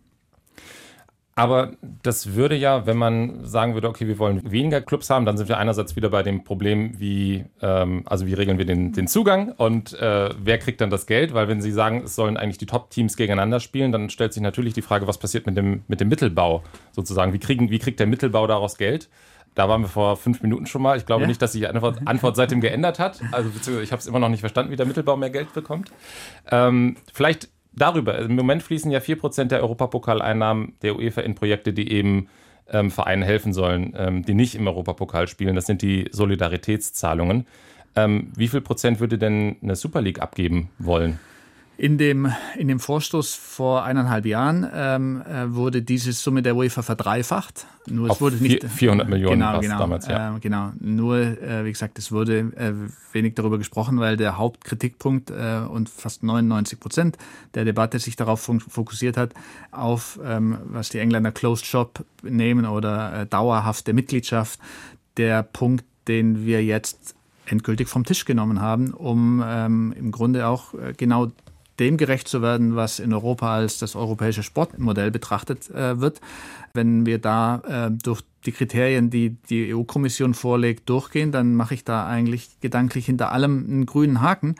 Aber 1.35 1.71
das 2.03 2.33
würde 2.33 2.55
ja, 2.55 2.85
wenn 2.85 2.97
man 2.97 3.45
sagen 3.45 3.73
würde, 3.73 3.87
okay, 3.87 4.05
wir 4.05 4.19
wollen 4.19 4.51
weniger 4.51 4.81
Clubs 4.81 5.09
haben, 5.09 5.25
dann 5.25 5.37
sind 5.37 5.47
wir 5.47 5.57
einerseits 5.57 5.95
wieder 5.95 6.09
bei 6.09 6.23
dem 6.23 6.43
Problem, 6.43 6.99
wie, 6.99 7.45
ähm, 7.61 8.03
also 8.05 8.25
wie 8.25 8.33
regeln 8.33 8.57
wir 8.57 8.65
den, 8.65 8.91
den 8.91 9.07
Zugang 9.07 9.53
und 9.53 9.93
äh, 9.93 10.29
wer 10.37 10.57
kriegt 10.57 10.81
dann 10.81 10.89
das 10.89 11.05
Geld? 11.05 11.33
Weil 11.33 11.47
wenn 11.47 11.61
Sie 11.61 11.71
sagen, 11.71 12.03
es 12.03 12.15
sollen 12.15 12.35
eigentlich 12.35 12.57
die 12.57 12.65
Top-Teams 12.65 13.15
gegeneinander 13.15 13.61
spielen, 13.61 13.93
dann 13.93 14.09
stellt 14.09 14.33
sich 14.33 14.43
natürlich 14.43 14.73
die 14.73 14.81
Frage, 14.81 15.07
was 15.07 15.17
passiert 15.17 15.45
mit 15.45 15.55
dem, 15.55 15.83
mit 15.87 16.01
dem 16.01 16.09
Mittelbau 16.09 16.63
sozusagen? 16.91 17.31
Wie, 17.31 17.39
kriegen, 17.39 17.69
wie 17.69 17.79
kriegt 17.79 18.01
der 18.01 18.07
Mittelbau 18.07 18.45
daraus 18.45 18.77
Geld? 18.77 19.07
Da 19.55 19.67
waren 19.67 19.81
wir 19.81 19.89
vor 19.89 20.17
fünf 20.17 20.41
Minuten 20.41 20.65
schon 20.65 20.81
mal. 20.81 20.97
Ich 20.97 21.05
glaube 21.05 21.23
ja. 21.23 21.27
nicht, 21.27 21.41
dass 21.41 21.53
sich 21.53 21.61
die 21.61 21.67
Antwort, 21.67 21.99
Antwort 22.05 22.35
seitdem 22.35 22.61
geändert 22.61 22.99
hat. 22.99 23.21
Also 23.31 23.49
beziehungsweise 23.49 23.83
ich 23.83 23.91
habe 23.91 23.99
es 23.99 24.07
immer 24.07 24.19
noch 24.19 24.29
nicht 24.29 24.39
verstanden, 24.39 24.71
wie 24.71 24.77
der 24.77 24.85
Mittelbau 24.85 25.17
mehr 25.17 25.29
Geld 25.29 25.53
bekommt. 25.53 25.91
Ähm, 26.49 26.95
vielleicht 27.13 27.49
darüber. 27.73 28.17
Im 28.19 28.35
Moment 28.35 28.63
fließen 28.63 28.91
ja 28.91 28.99
4% 28.99 29.45
der 29.45 29.61
Europapokaleinnahmen 29.61 30.73
der 30.81 30.95
UEFA 30.95 31.21
in 31.21 31.35
Projekte, 31.35 31.73
die 31.73 31.91
eben 31.91 32.27
ähm, 32.69 32.91
Vereinen 32.91 33.23
helfen 33.23 33.53
sollen, 33.53 33.93
ähm, 33.97 34.23
die 34.25 34.33
nicht 34.33 34.55
im 34.55 34.67
Europapokal 34.67 35.27
spielen. 35.27 35.55
Das 35.55 35.65
sind 35.65 35.81
die 35.81 36.09
Solidaritätszahlungen. 36.11 37.45
Ähm, 37.95 38.31
wie 38.35 38.47
viel 38.47 38.61
Prozent 38.61 38.99
würde 38.99 39.17
denn 39.17 39.57
eine 39.61 39.75
Super 39.75 40.01
League 40.01 40.21
abgeben 40.21 40.69
wollen? 40.79 41.19
In 41.81 41.97
dem, 41.97 42.31
in 42.59 42.67
dem 42.67 42.79
Vorstoß 42.79 43.33
vor 43.33 43.83
eineinhalb 43.83 44.27
Jahren 44.27 44.69
ähm, 44.71 45.23
äh, 45.23 45.51
wurde 45.51 45.81
diese 45.81 46.13
Summe 46.13 46.43
der 46.43 46.55
UEFA 46.55 46.83
verdreifacht. 46.83 47.65
Nur 47.87 48.11
es 48.11 48.21
wurde 48.21 48.35
nicht 48.35 48.63
400 48.63 49.09
Millionen 49.09 49.39
genau, 49.39 49.59
genau, 49.59 49.79
damals, 49.79 50.05
ja. 50.05 50.35
Äh, 50.35 50.39
genau. 50.41 50.73
Nur, 50.79 51.17
äh, 51.17 51.65
wie 51.65 51.71
gesagt, 51.71 51.97
es 51.97 52.11
wurde 52.11 52.51
äh, 52.55 52.73
wenig 53.13 53.33
darüber 53.33 53.57
gesprochen, 53.57 53.99
weil 53.99 54.15
der 54.15 54.37
Hauptkritikpunkt 54.37 55.31
äh, 55.31 55.61
und 55.67 55.89
fast 55.89 56.21
99 56.21 56.79
Prozent 56.79 57.17
der 57.55 57.65
Debatte 57.65 57.97
sich 57.97 58.15
darauf 58.15 58.41
fokussiert 58.41 59.17
hat, 59.17 59.33
auf 59.71 60.19
ähm, 60.23 60.59
was 60.65 60.89
die 60.89 60.99
Engländer 60.99 61.31
Closed 61.31 61.65
Shop 61.65 62.05
nehmen 62.21 62.67
oder 62.67 63.21
äh, 63.21 63.25
dauerhafte 63.25 63.93
Mitgliedschaft. 63.93 64.59
Der 65.17 65.41
Punkt, 65.41 65.83
den 66.07 66.45
wir 66.45 66.63
jetzt 66.63 67.15
endgültig 67.47 67.87
vom 67.87 68.03
Tisch 68.03 68.25
genommen 68.25 68.61
haben, 68.61 68.93
um 68.93 69.43
ähm, 69.43 69.95
im 69.97 70.11
Grunde 70.11 70.45
auch 70.45 70.75
äh, 70.75 70.93
genau 70.95 71.31
dem 71.79 71.97
gerecht 71.97 72.27
zu 72.27 72.41
werden, 72.41 72.75
was 72.75 72.99
in 72.99 73.13
Europa 73.13 73.53
als 73.53 73.79
das 73.79 73.95
europäische 73.95 74.43
Sportmodell 74.43 75.11
betrachtet 75.11 75.69
äh, 75.71 75.99
wird. 75.99 76.21
Wenn 76.73 77.05
wir 77.05 77.19
da 77.19 77.61
äh, 77.67 77.91
durch 77.91 78.21
die 78.45 78.51
Kriterien, 78.51 79.09
die 79.09 79.37
die 79.49 79.73
EU-Kommission 79.73 80.33
vorlegt, 80.33 80.89
durchgehen, 80.89 81.31
dann 81.31 81.55
mache 81.55 81.73
ich 81.73 81.83
da 81.83 82.07
eigentlich 82.07 82.59
gedanklich 82.59 83.05
hinter 83.05 83.31
allem 83.31 83.65
einen 83.67 83.85
grünen 83.85 84.21
Haken 84.21 84.55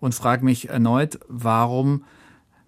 und 0.00 0.14
frage 0.14 0.44
mich 0.44 0.68
erneut, 0.68 1.18
warum 1.28 2.04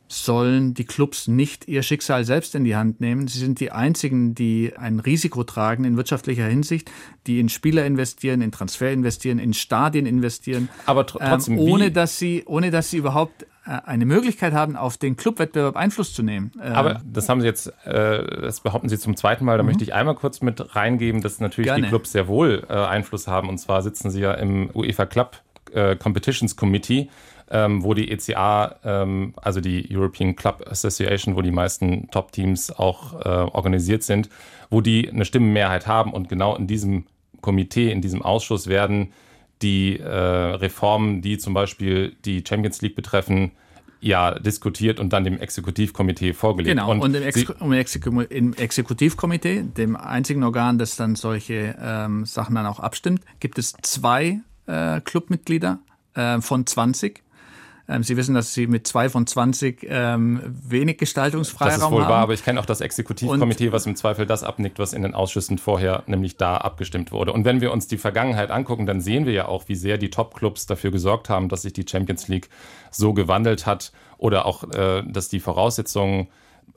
sollen 0.08 0.74
die 0.74 0.84
Clubs 0.84 1.28
nicht 1.28 1.68
ihr 1.68 1.82
Schicksal 1.82 2.24
selbst 2.24 2.54
in 2.54 2.64
die 2.64 2.76
Hand 2.76 3.00
nehmen. 3.00 3.28
Sie 3.28 3.38
sind 3.38 3.60
die 3.60 3.70
einzigen, 3.70 4.34
die 4.34 4.72
ein 4.76 5.00
Risiko 5.00 5.44
tragen 5.44 5.84
in 5.84 5.96
wirtschaftlicher 5.96 6.46
Hinsicht, 6.46 6.90
die 7.26 7.40
in 7.40 7.48
Spieler 7.48 7.84
investieren, 7.84 8.40
in 8.40 8.50
Transfer 8.50 8.90
investieren, 8.90 9.38
in 9.38 9.52
Stadien 9.52 10.06
investieren, 10.06 10.68
aber 10.86 11.06
tr 11.06 11.18
trotzdem, 11.18 11.54
ähm, 11.54 11.60
ohne 11.60 11.90
dass 11.90 12.18
sie, 12.18 12.42
ohne 12.46 12.70
dass 12.70 12.90
sie 12.90 12.96
überhaupt 12.96 13.46
äh, 13.66 13.80
eine 13.84 14.06
Möglichkeit 14.06 14.54
haben, 14.54 14.76
auf 14.76 14.96
den 14.96 15.16
Clubwettbewerb 15.16 15.76
Einfluss 15.76 16.14
zu 16.14 16.22
nehmen. 16.22 16.52
Ähm, 16.62 16.72
Aber 16.72 17.02
das 17.04 17.28
haben 17.28 17.42
Sie 17.42 17.46
jetzt, 17.46 17.66
äh, 17.84 18.40
das 18.40 18.60
behaupten 18.60 18.88
Sie 18.88 18.98
zum 18.98 19.14
zweiten 19.14 19.44
Mal. 19.44 19.58
Da 19.58 19.62
mhm. 19.62 19.68
möchte 19.68 19.84
ich 19.84 19.92
einmal 19.92 20.14
kurz 20.14 20.40
mit 20.40 20.74
reingeben, 20.74 21.20
dass 21.20 21.38
natürlich 21.38 21.68
Gerne. 21.68 21.82
die 21.82 21.88
Clubs 21.88 22.12
sehr 22.12 22.28
wohl 22.28 22.66
äh, 22.68 22.72
Einfluss 22.72 23.28
haben. 23.28 23.48
Und 23.48 23.58
zwar 23.58 23.82
sitzen 23.82 24.10
Sie 24.10 24.20
ja 24.20 24.32
im 24.32 24.70
UEFA 24.74 25.04
Club 25.04 25.42
äh, 25.72 25.96
Competitions 25.96 26.56
Committee. 26.56 27.10
Ähm, 27.50 27.82
wo 27.82 27.94
die 27.94 28.10
ECA, 28.10 28.76
ähm, 28.84 29.32
also 29.36 29.62
die 29.62 29.88
European 29.90 30.36
Club 30.36 30.66
Association, 30.70 31.34
wo 31.34 31.40
die 31.40 31.50
meisten 31.50 32.10
Top-Teams 32.10 32.70
auch 32.70 33.14
äh, 33.14 33.28
organisiert 33.28 34.02
sind, 34.02 34.28
wo 34.68 34.82
die 34.82 35.08
eine 35.08 35.24
Stimmenmehrheit 35.24 35.86
haben. 35.86 36.12
Und 36.12 36.28
genau 36.28 36.54
in 36.56 36.66
diesem 36.66 37.06
Komitee, 37.40 37.90
in 37.90 38.02
diesem 38.02 38.20
Ausschuss 38.20 38.66
werden 38.66 39.12
die 39.62 39.98
äh, 39.98 40.06
Reformen, 40.06 41.22
die 41.22 41.38
zum 41.38 41.54
Beispiel 41.54 42.14
die 42.24 42.44
Champions 42.46 42.82
League 42.82 42.96
betreffen, 42.96 43.52
ja 44.00 44.38
diskutiert 44.38 45.00
und 45.00 45.12
dann 45.12 45.24
dem 45.24 45.38
Exekutivkomitee 45.38 46.32
vorgelegt. 46.32 46.76
Genau, 46.76 46.90
und, 46.90 47.00
und 47.00 47.14
im, 47.14 47.22
Ex 47.22 47.42
im, 47.60 47.72
Exeku 47.72 48.20
im, 48.20 48.54
Exekutivkomitee, 48.54 49.62
dem 49.62 49.96
einzigen 49.96 50.44
Organ, 50.44 50.78
das 50.78 50.96
dann 50.96 51.16
solche 51.16 51.74
ähm, 51.80 52.24
Sachen 52.24 52.54
dann 52.54 52.66
auch 52.66 52.80
abstimmt, 52.80 53.22
gibt 53.40 53.58
es 53.58 53.74
zwei 53.82 54.40
äh, 54.66 55.00
Clubmitglieder 55.00 55.80
äh, 56.14 56.40
von 56.40 56.66
20 56.66 57.18
ähm, 57.18 57.27
Sie 58.00 58.18
wissen, 58.18 58.34
dass 58.34 58.52
Sie 58.52 58.66
mit 58.66 58.86
zwei 58.86 59.08
von 59.08 59.26
20 59.26 59.86
ähm, 59.88 60.42
wenig 60.44 60.98
Gestaltungsfreiraum 60.98 61.72
haben. 61.72 61.80
Das 61.80 61.88
ist 61.88 61.92
wohl 61.92 62.02
haben. 62.02 62.10
wahr, 62.10 62.22
aber 62.22 62.34
ich 62.34 62.44
kenne 62.44 62.60
auch 62.60 62.66
das 62.66 62.82
Exekutivkomitee, 62.82 63.72
was 63.72 63.86
im 63.86 63.96
Zweifel 63.96 64.26
das 64.26 64.44
abnickt, 64.44 64.78
was 64.78 64.92
in 64.92 65.02
den 65.02 65.14
Ausschüssen 65.14 65.56
vorher 65.56 66.02
nämlich 66.06 66.36
da 66.36 66.58
abgestimmt 66.58 67.12
wurde. 67.12 67.32
Und 67.32 67.46
wenn 67.46 67.62
wir 67.62 67.72
uns 67.72 67.86
die 67.86 67.96
Vergangenheit 67.96 68.50
angucken, 68.50 68.84
dann 68.84 69.00
sehen 69.00 69.24
wir 69.24 69.32
ja 69.32 69.48
auch, 69.48 69.68
wie 69.68 69.74
sehr 69.74 69.96
die 69.96 70.10
Top-Clubs 70.10 70.66
dafür 70.66 70.90
gesorgt 70.90 71.30
haben, 71.30 71.48
dass 71.48 71.62
sich 71.62 71.72
die 71.72 71.86
Champions 71.88 72.28
League 72.28 72.50
so 72.90 73.14
gewandelt 73.14 73.64
hat 73.64 73.92
oder 74.18 74.44
auch, 74.44 74.64
äh, 74.64 75.02
dass 75.06 75.30
die 75.30 75.40
Voraussetzungen 75.40 76.28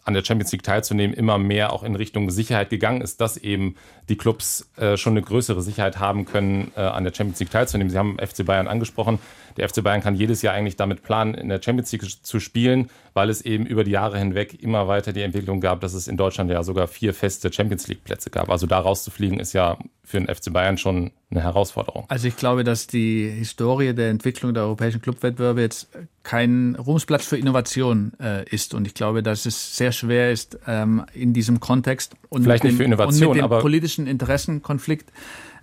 an 0.03 0.13
der 0.13 0.23
Champions 0.23 0.51
League 0.51 0.63
teilzunehmen, 0.63 1.15
immer 1.15 1.37
mehr 1.37 1.73
auch 1.73 1.83
in 1.83 1.95
Richtung 1.95 2.29
Sicherheit 2.31 2.69
gegangen 2.69 3.01
ist, 3.01 3.21
dass 3.21 3.37
eben 3.37 3.75
die 4.09 4.17
Clubs 4.17 4.69
äh, 4.77 4.97
schon 4.97 5.13
eine 5.13 5.21
größere 5.21 5.61
Sicherheit 5.61 5.99
haben 5.99 6.25
können, 6.25 6.71
äh, 6.75 6.81
an 6.81 7.03
der 7.03 7.13
Champions 7.13 7.39
League 7.39 7.51
teilzunehmen. 7.51 7.91
Sie 7.91 7.97
haben 7.97 8.17
FC 8.17 8.45
Bayern 8.45 8.67
angesprochen. 8.67 9.19
Der 9.57 9.67
FC 9.67 9.83
Bayern 9.83 10.01
kann 10.01 10.15
jedes 10.15 10.41
Jahr 10.41 10.53
eigentlich 10.53 10.75
damit 10.75 11.03
planen, 11.03 11.33
in 11.33 11.49
der 11.49 11.61
Champions 11.61 11.91
League 11.91 12.03
zu 12.23 12.39
spielen, 12.39 12.89
weil 13.13 13.29
es 13.29 13.41
eben 13.41 13.65
über 13.65 13.83
die 13.83 13.91
Jahre 13.91 14.17
hinweg 14.17 14.61
immer 14.61 14.87
weiter 14.87 15.13
die 15.13 15.21
Entwicklung 15.21 15.61
gab, 15.61 15.81
dass 15.81 15.93
es 15.93 16.07
in 16.07 16.17
Deutschland 16.17 16.49
ja 16.49 16.63
sogar 16.63 16.87
vier 16.87 17.13
feste 17.13 17.51
Champions 17.51 17.87
League 17.87 18.03
Plätze 18.03 18.29
gab. 18.29 18.49
Also 18.49 18.67
da 18.67 18.79
rauszufliegen 18.79 19.39
ist 19.39 19.53
ja 19.53 19.77
für 20.03 20.19
den 20.19 20.33
FC 20.33 20.51
Bayern 20.51 20.77
schon 20.77 21.11
eine 21.29 21.41
Herausforderung. 21.41 22.05
Also 22.09 22.27
ich 22.27 22.35
glaube, 22.35 22.63
dass 22.63 22.87
die 22.87 23.29
Historie 23.29 23.93
der 23.93 24.09
Entwicklung 24.09 24.53
der 24.53 24.63
europäischen 24.63 25.01
Clubwettbewerbe 25.01 25.61
jetzt 25.61 25.87
kein 26.23 26.75
Ruhmsplatz 26.75 27.25
für 27.25 27.37
Innovation 27.37 28.13
äh, 28.19 28.43
ist. 28.49 28.73
Und 28.73 28.85
ich 28.85 28.93
glaube, 28.93 29.23
dass 29.23 29.45
es 29.45 29.77
sehr 29.77 29.90
schwer 29.91 30.32
ist, 30.32 30.60
ähm, 30.67 31.06
in 31.13 31.34
diesem 31.34 31.60
Kontext 31.60 32.15
und 32.30 32.43
Vielleicht 32.43 32.63
nicht 32.63 32.77
für 32.77 32.84
Innovation, 32.84 33.30
und 33.30 33.36
mit 33.36 33.41
dem 33.41 33.45
aber 33.45 33.62
politischen 33.62 34.08
Interessenkonflikt 34.08 35.12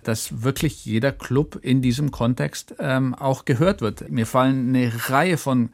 dass 0.03 0.43
wirklich 0.43 0.85
jeder 0.85 1.11
Club 1.11 1.59
in 1.61 1.81
diesem 1.81 2.11
Kontext 2.11 2.75
ähm, 2.79 3.13
auch 3.13 3.45
gehört 3.45 3.81
wird. 3.81 4.09
Mir 4.09 4.25
fallen 4.25 4.69
eine 4.69 4.91
Reihe 5.09 5.37
von 5.37 5.69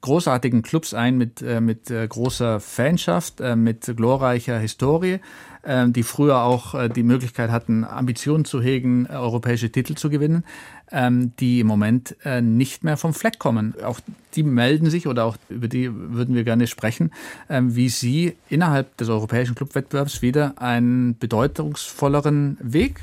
großartigen 0.00 0.62
Clubs 0.62 0.94
ein 0.94 1.16
mit, 1.18 1.42
äh, 1.42 1.60
mit 1.60 1.90
äh, 1.90 2.06
großer 2.06 2.60
Fanschaft, 2.60 3.40
äh, 3.40 3.56
mit 3.56 3.92
glorreicher 3.96 4.58
Historie, 4.58 5.20
äh, 5.62 5.88
die 5.88 6.02
früher 6.02 6.42
auch 6.42 6.74
äh, 6.74 6.88
die 6.88 7.02
Möglichkeit 7.02 7.50
hatten, 7.50 7.84
Ambitionen 7.84 8.44
zu 8.44 8.62
hegen, 8.62 9.06
äh, 9.06 9.14
europäische 9.14 9.70
Titel 9.70 9.94
zu 9.94 10.08
gewinnen, 10.08 10.44
ähm, 10.90 11.32
die 11.38 11.60
im 11.60 11.66
Moment 11.66 12.16
nicht 12.40 12.82
mehr 12.82 12.96
vom 12.96 13.12
Fleck 13.12 13.38
kommen. 13.38 13.74
Auch 13.84 14.00
die 14.34 14.42
melden 14.42 14.88
sich 14.88 15.06
oder 15.06 15.24
auch 15.24 15.36
über 15.50 15.68
die 15.68 15.90
würden 15.92 16.34
wir 16.34 16.44
gerne 16.44 16.66
sprechen, 16.66 17.10
äh, 17.48 17.60
wie 17.62 17.88
sie 17.88 18.36
innerhalb 18.48 18.96
des 18.96 19.08
europäischen 19.08 19.54
Clubwettbewerbs 19.54 20.22
wieder 20.22 20.54
einen 20.56 21.18
bedeutungsvolleren 21.18 22.56
Weg 22.60 23.00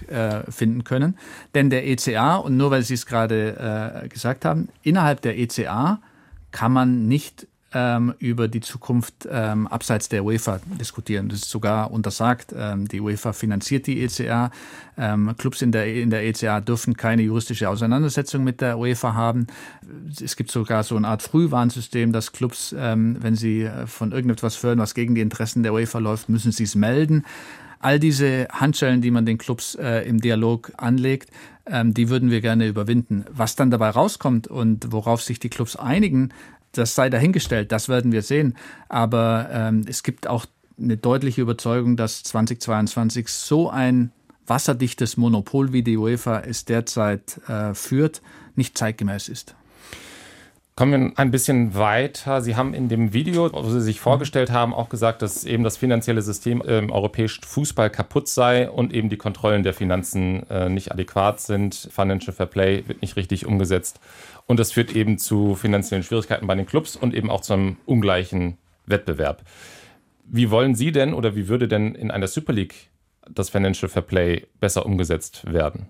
finden 0.50 0.84
können. 0.84 1.18
Denn 1.54 1.70
der 1.70 1.88
ECA, 1.88 2.38
und 2.38 2.58
nur 2.58 2.72
weil 2.72 2.82
Sie 2.84 2.94
es 2.94 3.06
gerade 3.06 4.08
gesagt 4.10 4.46
haben, 4.46 4.70
innerhalb 4.82 5.22
der 5.22 5.38
ECA 5.38 6.00
kann 6.56 6.72
man 6.72 7.10
nicht 7.10 7.48
ähm, 7.74 8.14
über 8.20 8.48
die 8.48 8.62
Zukunft 8.62 9.28
ähm, 9.30 9.68
abseits 9.68 10.08
der 10.08 10.24
UEFA 10.24 10.62
diskutieren. 10.80 11.28
Das 11.28 11.40
ist 11.40 11.50
sogar 11.50 11.92
untersagt. 11.92 12.56
Ähm, 12.58 12.88
die 12.88 13.02
UEFA 13.02 13.34
finanziert 13.34 13.88
die 13.88 14.02
ECA. 14.02 14.52
Ähm, 14.98 15.36
Clubs 15.38 15.62
in 15.62 15.74
der, 15.74 15.94
in 15.94 16.12
der 16.12 16.26
ECA 16.26 16.62
dürfen 16.62 16.96
keine 16.96 17.24
juristische 17.24 17.68
Auseinandersetzung 17.68 18.46
mit 18.46 18.62
der 18.62 18.80
UEFA 18.80 19.16
haben. 19.16 19.48
Es 20.24 20.38
gibt 20.38 20.50
sogar 20.50 20.84
so 20.84 20.96
eine 20.96 21.10
Art 21.10 21.24
Frühwarnsystem, 21.24 22.14
dass 22.14 22.32
Clubs, 22.32 22.74
ähm, 22.78 23.18
wenn 23.20 23.36
sie 23.36 23.64
äh, 23.64 23.86
von 23.86 24.14
irgendetwas 24.14 24.64
hören, 24.64 24.80
was 24.80 24.96
gegen 24.96 25.14
die 25.14 25.22
Interessen 25.22 25.62
der 25.62 25.74
UEFA 25.74 26.00
läuft, 26.00 26.30
müssen 26.30 26.54
sie 26.54 26.64
es 26.64 26.76
melden. 26.76 27.26
All 27.86 28.00
diese 28.00 28.48
Handschellen, 28.52 29.02
die 29.04 29.12
man 29.12 29.28
den 29.28 29.38
Clubs 29.38 29.76
äh, 29.76 30.00
im 30.10 30.20
Dialog 30.20 30.72
anlegt, 30.76 31.30
ähm, 31.68 31.94
die 31.94 32.10
würden 32.10 32.32
wir 32.32 32.42
gerne 32.42 32.66
überwinden. 32.66 33.26
Was 33.30 33.56
dann 33.56 33.70
dabei 33.70 33.92
rauskommt 33.92 34.48
und 34.48 34.92
worauf 34.92 35.22
sich 35.22 35.38
die 35.38 35.50
Clubs 35.50 35.76
einigen, 35.76 36.34
das 36.72 36.96
sei 36.96 37.12
dahingestellt, 37.12 37.72
das 37.72 37.88
werden 37.88 38.12
wir 38.12 38.24
sehen. 38.24 38.58
Aber 38.90 39.50
ähm, 39.52 39.86
es 39.88 40.02
gibt 40.02 40.26
auch 40.26 40.48
eine 40.82 40.98
deutliche 40.98 41.42
Überzeugung, 41.42 41.96
dass 41.96 42.24
2022 42.24 43.28
so 43.28 43.70
ein 43.70 44.12
wasserdichtes 44.48 45.16
Monopol, 45.16 45.72
wie 45.72 45.84
die 45.84 45.98
UEFA 45.98 46.40
es 46.40 46.66
derzeit 46.66 47.40
äh, 47.48 47.76
führt, 47.76 48.24
nicht 48.56 48.76
zeitgemäß 48.80 49.30
ist. 49.30 49.56
Kommen 50.78 50.92
wir 50.92 51.18
ein 51.18 51.32
bisschen 51.32 51.74
weiter. 51.76 52.42
Sie 52.42 52.58
haben 52.58 52.74
in 52.74 52.90
dem 52.90 53.14
Video, 53.14 53.50
wo 53.54 53.70
Sie 53.70 53.80
sich 53.80 54.02
vorgestellt 54.02 54.52
haben, 54.52 54.74
auch 54.74 54.90
gesagt, 54.90 55.22
dass 55.22 55.46
eben 55.46 55.64
das 55.64 55.78
finanzielle 55.78 56.22
System 56.22 56.60
im 56.60 56.92
europäischen 56.92 57.46
Fußball 57.46 57.90
kaputt 57.90 58.28
sei 58.28 58.70
und 58.70 58.94
eben 58.94 59.08
die 59.08 59.16
Kontrollen 59.16 59.64
der 59.64 59.74
Finanzen 59.74 60.46
äh, 60.50 60.68
nicht 60.68 60.92
adäquat 60.92 61.40
sind. 61.40 61.88
Financial 61.94 62.34
Fair 62.34 62.48
Play 62.48 62.84
wird 62.88 63.02
nicht 63.02 63.16
richtig 63.16 63.46
umgesetzt. 63.46 64.02
Und 64.48 64.60
das 64.60 64.74
führt 64.74 64.94
eben 64.94 65.18
zu 65.18 65.56
finanziellen 65.56 66.04
Schwierigkeiten 66.04 66.46
bei 66.46 66.56
den 66.56 66.66
Clubs 66.66 66.98
und 66.98 67.14
eben 67.14 67.30
auch 67.30 67.40
zu 67.40 67.54
einem 67.54 67.78
ungleichen 67.86 68.58
Wettbewerb. 68.86 69.44
Wie 70.26 70.52
wollen 70.52 70.76
Sie 70.76 70.92
denn 70.92 71.14
oder 71.14 71.38
wie 71.38 71.48
würde 71.48 71.70
denn 71.70 71.96
in 71.96 72.12
einer 72.12 72.28
Super 72.28 72.52
League 72.52 72.90
das 73.34 73.50
Financial 73.50 73.88
Fair 73.88 74.02
Play 74.02 74.46
besser 74.60 74.86
umgesetzt 74.86 75.54
werden? 75.54 75.88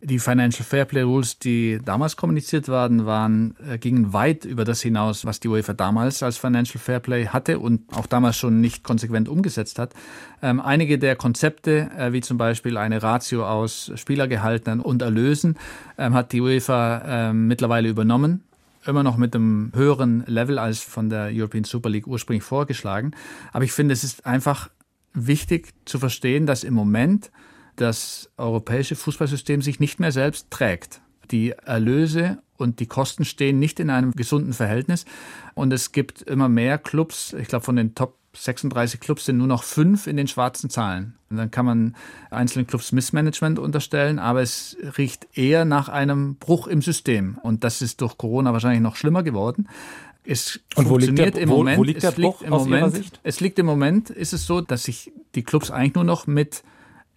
Die 0.00 0.20
Financial 0.20 0.64
Fairplay 0.64 1.02
Rules, 1.02 1.38
die 1.38 1.80
damals 1.84 2.16
kommuniziert 2.16 2.68
waren, 2.68 3.04
waren, 3.04 3.56
äh, 3.68 3.78
gingen 3.78 4.12
weit 4.12 4.44
über 4.44 4.64
das 4.64 4.80
hinaus, 4.80 5.24
was 5.24 5.40
die 5.40 5.48
UEFA 5.48 5.72
damals 5.72 6.22
als 6.22 6.38
Financial 6.38 6.80
Fairplay 6.80 7.26
hatte 7.26 7.58
und 7.58 7.82
auch 7.92 8.06
damals 8.06 8.36
schon 8.36 8.60
nicht 8.60 8.84
konsequent 8.84 9.28
umgesetzt 9.28 9.78
hat. 9.78 9.94
Ähm, 10.40 10.60
einige 10.60 10.98
der 10.98 11.16
Konzepte, 11.16 11.90
äh, 11.98 12.12
wie 12.12 12.20
zum 12.20 12.38
Beispiel 12.38 12.76
eine 12.76 13.02
Ratio 13.02 13.44
aus 13.44 13.90
Spielergehalten 13.96 14.80
und 14.80 15.02
Erlösen, 15.02 15.56
ähm, 15.98 16.14
hat 16.14 16.32
die 16.32 16.40
UEFA 16.40 17.30
äh, 17.30 17.32
mittlerweile 17.32 17.88
übernommen 17.88 18.44
immer 18.86 19.02
noch 19.02 19.16
mit 19.16 19.34
einem 19.34 19.72
höheren 19.74 20.24
Level 20.26 20.58
als 20.58 20.80
von 20.80 21.10
der 21.10 21.30
European 21.32 21.64
Super 21.64 21.90
League 21.90 22.06
ursprünglich 22.06 22.44
vorgeschlagen. 22.44 23.10
Aber 23.52 23.64
ich 23.64 23.72
finde, 23.72 23.92
es 23.92 24.04
ist 24.04 24.24
einfach 24.24 24.70
wichtig 25.12 25.74
zu 25.84 25.98
verstehen, 25.98 26.46
dass 26.46 26.64
im 26.64 26.74
Moment 26.74 27.30
das 27.80 28.30
europäische 28.36 28.96
Fußballsystem 28.96 29.62
sich 29.62 29.80
nicht 29.80 30.00
mehr 30.00 30.12
selbst 30.12 30.50
trägt. 30.50 31.00
Die 31.30 31.50
Erlöse 31.50 32.38
und 32.56 32.80
die 32.80 32.86
Kosten 32.86 33.24
stehen 33.24 33.58
nicht 33.58 33.80
in 33.80 33.90
einem 33.90 34.12
gesunden 34.12 34.52
Verhältnis. 34.52 35.04
Und 35.54 35.72
es 35.72 35.92
gibt 35.92 36.22
immer 36.22 36.48
mehr 36.48 36.78
Clubs, 36.78 37.32
ich 37.32 37.48
glaube 37.48 37.64
von 37.64 37.76
den 37.76 37.94
Top 37.94 38.16
36 38.34 39.00
Clubs 39.00 39.24
sind 39.24 39.38
nur 39.38 39.46
noch 39.46 39.62
fünf 39.62 40.06
in 40.06 40.16
den 40.16 40.28
schwarzen 40.28 40.70
Zahlen. 40.70 41.14
Und 41.30 41.38
dann 41.38 41.50
kann 41.50 41.66
man 41.66 41.96
einzelnen 42.30 42.66
Clubs 42.66 42.92
Missmanagement 42.92 43.58
unterstellen, 43.58 44.18
aber 44.18 44.42
es 44.42 44.76
riecht 44.96 45.26
eher 45.36 45.64
nach 45.64 45.88
einem 45.88 46.36
Bruch 46.36 46.66
im 46.66 46.82
System. 46.82 47.38
Und 47.42 47.64
das 47.64 47.82
ist 47.82 48.00
durch 48.00 48.18
Corona 48.18 48.52
wahrscheinlich 48.52 48.82
noch 48.82 48.96
schlimmer 48.96 49.22
geworden. 49.22 49.68
Es 50.24 50.60
und 50.76 50.88
wo 50.88 50.98
liegt 50.98 51.18
der, 51.18 51.34
im 51.36 51.48
wo, 51.48 51.58
Moment, 51.58 51.78
wo 51.78 51.84
liegt 51.84 52.02
der 52.02 52.10
Bruch 52.10 52.40
liegt 52.42 52.52
aus 52.52 52.64
Moment, 52.64 52.94
Sicht? 52.94 53.20
Es 53.22 53.40
liegt 53.40 53.58
im 53.58 53.66
Moment, 53.66 54.10
ist 54.10 54.32
es 54.32 54.46
so, 54.46 54.60
dass 54.60 54.84
sich 54.84 55.10
die 55.34 55.42
Clubs 55.42 55.70
eigentlich 55.70 55.94
nur 55.94 56.04
noch 56.04 56.26
mit 56.26 56.62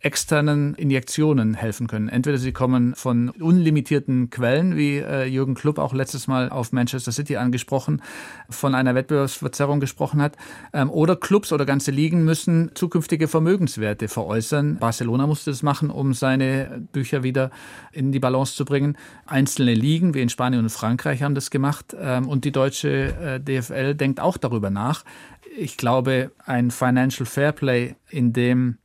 externen 0.01 0.73
Injektionen 0.75 1.53
helfen 1.53 1.87
können. 1.87 2.09
Entweder 2.09 2.37
sie 2.37 2.51
kommen 2.51 2.95
von 2.95 3.29
unlimitierten 3.29 4.31
Quellen, 4.31 4.75
wie 4.75 4.97
äh, 4.97 5.25
Jürgen 5.25 5.53
Klubb 5.53 5.77
auch 5.77 5.93
letztes 5.93 6.27
Mal 6.27 6.49
auf 6.49 6.71
Manchester 6.71 7.11
City 7.11 7.37
angesprochen, 7.37 8.01
von 8.49 8.73
einer 8.73 8.95
Wettbewerbsverzerrung 8.95 9.79
gesprochen 9.79 10.21
hat, 10.21 10.37
ähm, 10.73 10.89
oder 10.89 11.15
Clubs 11.15 11.53
oder 11.53 11.65
ganze 11.65 11.91
Ligen 11.91 12.25
müssen 12.25 12.71
zukünftige 12.73 13.27
Vermögenswerte 13.27 14.07
veräußern. 14.07 14.77
Barcelona 14.77 15.27
musste 15.27 15.51
das 15.51 15.61
machen, 15.61 15.91
um 15.91 16.13
seine 16.13 16.81
Bücher 16.91 17.21
wieder 17.21 17.51
in 17.91 18.11
die 18.11 18.19
Balance 18.19 18.55
zu 18.55 18.65
bringen. 18.65 18.97
Einzelne 19.27 19.75
Ligen, 19.75 20.15
wie 20.15 20.21
in 20.21 20.29
Spanien 20.29 20.63
und 20.63 20.69
Frankreich, 20.69 21.21
haben 21.21 21.35
das 21.35 21.51
gemacht 21.51 21.95
ähm, 21.99 22.27
und 22.27 22.43
die 22.43 22.51
deutsche 22.51 22.89
äh, 22.89 23.39
DFL 23.39 23.93
denkt 23.93 24.19
auch 24.19 24.37
darüber 24.37 24.71
nach. 24.71 25.03
Ich 25.55 25.77
glaube, 25.77 26.31
ein 26.45 26.71
Financial 26.71 27.25
Fairplay, 27.25 27.95
in 28.09 28.33
dem 28.33 28.77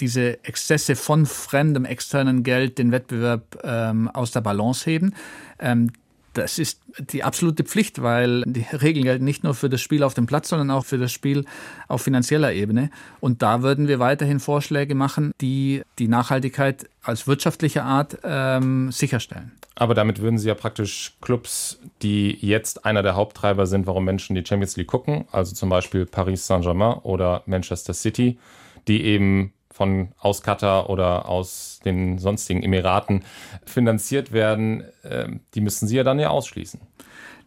diese 0.00 0.42
Exzesse 0.44 0.96
von 0.96 1.26
fremdem 1.26 1.84
externen 1.84 2.42
Geld 2.42 2.78
den 2.78 2.92
Wettbewerb 2.92 3.58
ähm, 3.62 4.08
aus 4.08 4.30
der 4.30 4.40
Balance 4.40 4.88
heben. 4.88 5.14
Ähm, 5.58 5.92
Das 6.32 6.60
ist 6.60 6.80
die 7.12 7.24
absolute 7.24 7.64
Pflicht, 7.64 8.02
weil 8.02 8.44
die 8.46 8.64
Regeln 8.72 9.04
gelten 9.04 9.24
nicht 9.24 9.42
nur 9.42 9.52
für 9.52 9.68
das 9.68 9.80
Spiel 9.80 10.04
auf 10.04 10.14
dem 10.14 10.26
Platz, 10.26 10.48
sondern 10.48 10.70
auch 10.70 10.84
für 10.84 10.96
das 10.96 11.10
Spiel 11.10 11.44
auf 11.88 12.02
finanzieller 12.02 12.52
Ebene. 12.52 12.90
Und 13.18 13.42
da 13.42 13.62
würden 13.62 13.88
wir 13.88 13.98
weiterhin 13.98 14.38
Vorschläge 14.38 14.94
machen, 14.94 15.32
die 15.40 15.82
die 15.98 16.06
Nachhaltigkeit 16.06 16.88
als 17.02 17.26
wirtschaftliche 17.26 17.82
Art 17.82 18.18
ähm, 18.22 18.92
sicherstellen. 18.92 19.50
Aber 19.74 19.94
damit 19.94 20.20
würden 20.20 20.38
Sie 20.38 20.46
ja 20.46 20.54
praktisch 20.54 21.16
Clubs, 21.20 21.80
die 22.00 22.38
jetzt 22.40 22.84
einer 22.84 23.02
der 23.02 23.16
Haupttreiber 23.16 23.66
sind, 23.66 23.88
warum 23.88 24.04
Menschen 24.04 24.36
die 24.36 24.44
Champions 24.46 24.76
League 24.76 24.86
gucken, 24.86 25.24
also 25.32 25.52
zum 25.52 25.68
Beispiel 25.68 26.06
Paris 26.06 26.46
Saint-Germain 26.46 26.98
oder 27.02 27.42
Manchester 27.46 27.92
City, 27.92 28.38
die 28.86 29.02
eben 29.02 29.52
von 29.80 30.08
aus 30.18 30.42
Katar 30.42 30.90
oder 30.90 31.26
aus 31.26 31.80
den 31.86 32.18
sonstigen 32.18 32.62
Emiraten 32.62 33.24
finanziert 33.64 34.30
werden, 34.30 34.84
ähm, 35.04 35.40
die 35.54 35.62
müssen 35.62 35.88
Sie 35.88 35.96
ja 35.96 36.04
dann 36.04 36.18
ja 36.18 36.28
ausschließen. 36.28 36.80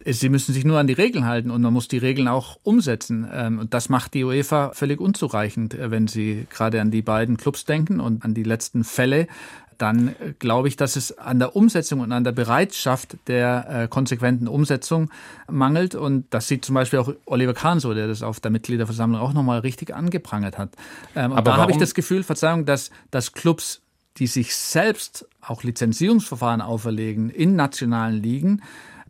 Sie 0.04 0.30
müssen 0.30 0.52
sich 0.52 0.66
nur 0.66 0.80
an 0.80 0.88
die 0.88 0.94
Regeln 0.94 1.26
halten 1.26 1.52
und 1.52 1.62
man 1.62 1.72
muss 1.72 1.88
die 1.88 2.00
Regeln 2.00 2.28
auch 2.28 2.58
umsetzen. 2.64 3.28
Ähm, 3.32 3.60
und 3.60 3.76
das 3.76 3.88
macht 3.88 4.16
die 4.16 4.24
UEFA 4.24 4.72
völlig 4.74 5.00
unzureichend, 5.00 5.76
äh, 5.76 5.92
wenn 5.92 6.08
Sie 6.08 6.48
gerade 6.50 6.82
an 6.82 6.90
die 6.90 7.04
beiden 7.04 7.38
Clubs 7.38 7.66
denken 7.66 8.00
und 8.00 8.26
an 8.26 8.34
die 8.34 8.42
letzten 8.42 8.84
Fälle 8.84 9.28
dann 9.78 10.10
äh, 10.10 10.34
glaube 10.40 10.68
ich, 10.68 10.76
dass 10.76 10.96
es 10.96 11.18
an 11.18 11.40
der 11.40 11.56
Umsetzung 11.56 12.00
und 12.00 12.12
an 12.12 12.24
der 12.24 12.32
Bereitschaft 12.32 13.18
der 13.28 13.84
äh, 13.84 13.88
konsequenten 13.88 14.48
Umsetzung 14.48 15.10
mangelt. 15.50 15.96
Und 15.96 16.26
das 16.32 16.48
sieht 16.48 16.66
zum 16.66 16.76
Beispiel 16.76 17.00
auch 17.00 17.14
Oliver 17.26 17.54
Kahn 17.54 17.80
so, 17.80 17.94
der 17.94 18.08
das 18.08 18.24
auf 18.24 18.40
der 18.40 18.52
Mitgliederversammlung 18.52 19.20
auch 19.20 19.34
nochmal 19.34 19.60
richtig 19.60 19.94
angeprangert 19.94 20.58
hat. 20.58 20.72
Ähm, 21.16 21.32
und 21.32 21.48
da 21.48 21.58
habe 21.58 21.72
ich 21.72 21.78
das 21.78 21.94
Gefühl, 21.94 22.24
Verzeihung, 22.24 22.66
dass, 22.66 22.92
dass 23.12 23.34
Clubs, 23.34 23.82
die 24.18 24.28
sich 24.28 24.56
selbst 24.56 25.28
auch 25.42 25.64
Lizenzierungsverfahren 25.64 26.62
auferlegen 26.62 27.30
in 27.30 27.56
nationalen 27.56 28.22
Ligen, 28.22 28.62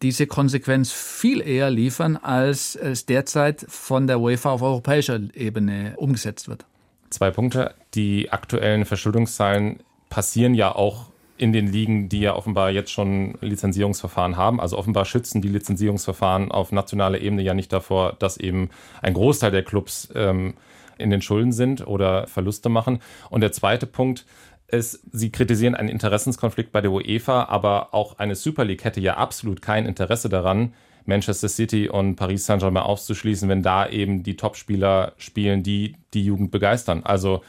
diese 0.01 0.27
Konsequenz 0.27 0.91
viel 0.91 1.41
eher 1.41 1.69
liefern, 1.69 2.17
als 2.17 2.75
es 2.75 3.05
derzeit 3.05 3.65
von 3.69 4.05
der 4.05 4.19
UEFA 4.19 4.51
auf 4.51 4.61
europäischer 4.61 5.19
Ebene 5.33 5.93
umgesetzt 5.95 6.49
wird. 6.49 6.65
Zwei 7.09 7.31
Punkte. 7.31 7.75
Die 7.93 8.31
aktuellen 8.31 8.85
Verschuldungszahlen 8.85 9.79
passieren 10.13 10.53
ja 10.53 10.75
auch 10.75 11.07
in 11.37 11.53
den 11.53 11.65
Ligen, 11.65 12.07
die 12.07 12.19
ja 12.19 12.35
offenbar 12.35 12.69
jetzt 12.69 12.91
schon 12.91 13.33
Lizenzierungsverfahren 13.41 14.37
haben. 14.37 14.61
Also 14.61 14.77
offenbar 14.77 15.05
schützen 15.05 15.41
die 15.41 15.47
Lizenzierungsverfahren 15.47 16.51
auf 16.51 16.71
nationaler 16.71 17.19
Ebene 17.19 17.41
ja 17.41 17.55
nicht 17.55 17.73
davor, 17.73 18.13
dass 18.19 18.37
eben 18.37 18.69
ein 19.01 19.15
Großteil 19.15 19.49
der 19.49 19.63
Clubs 19.63 20.09
ähm, 20.13 20.53
in 20.99 21.09
den 21.09 21.23
Schulden 21.23 21.51
sind 21.51 21.87
oder 21.87 22.27
Verluste 22.27 22.69
machen. 22.69 22.99
Und 23.31 23.41
der 23.41 23.53
zweite 23.53 23.87
Punkt 23.87 24.27
ist, 24.67 24.99
Sie 25.11 25.31
kritisieren 25.31 25.73
einen 25.73 25.89
Interessenskonflikt 25.89 26.71
bei 26.71 26.81
der 26.81 26.91
UEFA, 26.91 27.45
aber 27.45 27.95
auch 27.95 28.19
eine 28.19 28.35
Super 28.35 28.65
League 28.65 28.83
hätte 28.83 29.01
ja 29.01 29.17
absolut 29.17 29.63
kein 29.63 29.87
Interesse 29.87 30.29
daran, 30.29 30.75
Manchester 31.05 31.49
City 31.49 31.89
und 31.89 32.17
Paris 32.17 32.45
Saint-Germain 32.45 32.83
auszuschließen, 32.83 33.49
wenn 33.49 33.63
da 33.63 33.89
eben 33.89 34.21
die 34.21 34.37
Topspieler 34.37 35.13
spielen, 35.17 35.63
die 35.63 35.95
die 36.13 36.23
Jugend 36.23 36.51
begeistern. 36.51 37.01
Also 37.03 37.41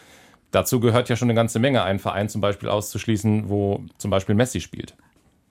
Dazu 0.55 0.79
gehört 0.79 1.09
ja 1.09 1.17
schon 1.17 1.27
eine 1.27 1.35
ganze 1.35 1.59
Menge, 1.59 1.83
einen 1.83 1.99
Verein 1.99 2.29
zum 2.29 2.41
Beispiel 2.41 2.69
auszuschließen, 2.69 3.49
wo 3.49 3.85
zum 3.99 4.13
Beispiel 4.13 4.37
Messi 4.37 4.61
spielt. 4.61 4.95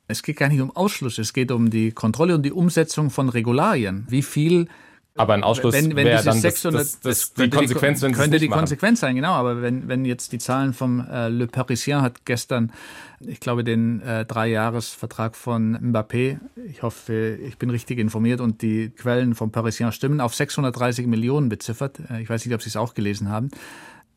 Es 0.08 0.24
geht 0.24 0.38
gar 0.38 0.48
nicht 0.48 0.62
um 0.62 0.74
Ausschluss, 0.74 1.18
es 1.18 1.34
geht 1.34 1.52
um 1.52 1.70
die 1.70 1.92
Kontrolle 1.92 2.36
und 2.36 2.44
die 2.44 2.54
Umsetzung 2.54 3.10
von 3.10 3.28
Regularien. 3.28 4.06
Wie 4.10 4.22
viel 4.22 4.68
aber 5.16 5.34
ein 5.34 5.44
Ausschluss 5.44 5.74
wenn, 5.74 5.96
wenn 5.96 6.08
wäre 6.08 6.24
dann 6.24 6.40
600, 6.40 6.82
das, 6.82 7.00
das, 7.02 7.34
das 7.34 7.46
die 7.46 7.50
Konsequenz, 7.50 8.02
wenn 8.02 8.14
könnte 8.14 8.40
die 8.40 8.48
machen. 8.48 8.62
Konsequenz 8.62 9.02
sein, 9.02 9.16
genau. 9.16 9.34
Aber 9.34 9.62
wenn, 9.62 9.88
wenn 9.88 10.06
jetzt 10.06 10.32
die 10.32 10.40
Zahlen 10.40 10.74
vom 10.74 11.06
äh, 11.08 11.28
Le 11.28 11.48
Parisien 11.48 12.02
hat 12.02 12.26
gestern, 12.26 12.72
ich 13.20 13.40
glaube, 13.40 13.64
den 13.64 14.02
äh, 14.02 14.26
Dreijahresvertrag 14.26 15.36
von 15.36 15.78
Mbappé, 15.78 16.40
ich 16.68 16.82
hoffe, 16.82 17.38
ich 17.46 17.58
bin 17.58 17.70
richtig 17.70 18.00
informiert 18.00 18.42
und 18.42 18.62
die 18.64 18.90
Quellen 18.90 19.36
vom 19.36 19.52
Parisien 19.52 19.92
stimmen, 19.92 20.20
auf 20.20 20.34
630 20.34 21.06
Millionen 21.06 21.50
beziffert. 21.50 22.00
Äh, 22.10 22.24
ich 22.24 22.30
weiß 22.30 22.46
nicht, 22.46 22.56
ob 22.56 22.64
Sie 22.64 22.70
es 22.70 22.78
auch 22.78 22.96
gelesen 22.96 23.30
haben 23.30 23.52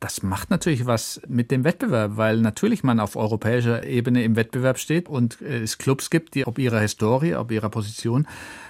das 0.00 0.22
macht 0.22 0.50
natürlich 0.50 0.86
was 0.86 1.20
mit 1.26 1.50
dem 1.50 1.64
Wettbewerb, 1.64 2.12
weil 2.16 2.38
natürlich 2.38 2.84
man 2.84 3.00
auf 3.00 3.16
europäischer 3.16 3.84
Ebene 3.84 4.22
im 4.24 4.36
Wettbewerb 4.36 4.78
steht 4.78 5.08
und 5.08 5.40
es 5.40 5.78
Clubs 5.78 6.10
gibt, 6.10 6.34
die 6.34 6.46
ob 6.46 6.58
ihrer 6.58 6.80
Historie, 6.80 7.34
ob 7.34 7.50
ihrer 7.50 7.70
Position 7.70 8.26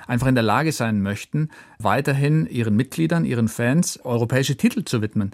einfach 0.06 0.28
in 0.28 0.36
der 0.36 0.44
Lage 0.44 0.70
sein 0.72 1.02
möchten, 1.02 1.50
weiterhin 1.78 2.46
ihren 2.46 2.76
Mitgliedern, 2.76 3.24
ihren 3.24 3.48
Fans 3.48 3.98
europäische 4.04 4.56
Titel 4.56 4.84
zu 4.84 5.02
widmen. 5.02 5.32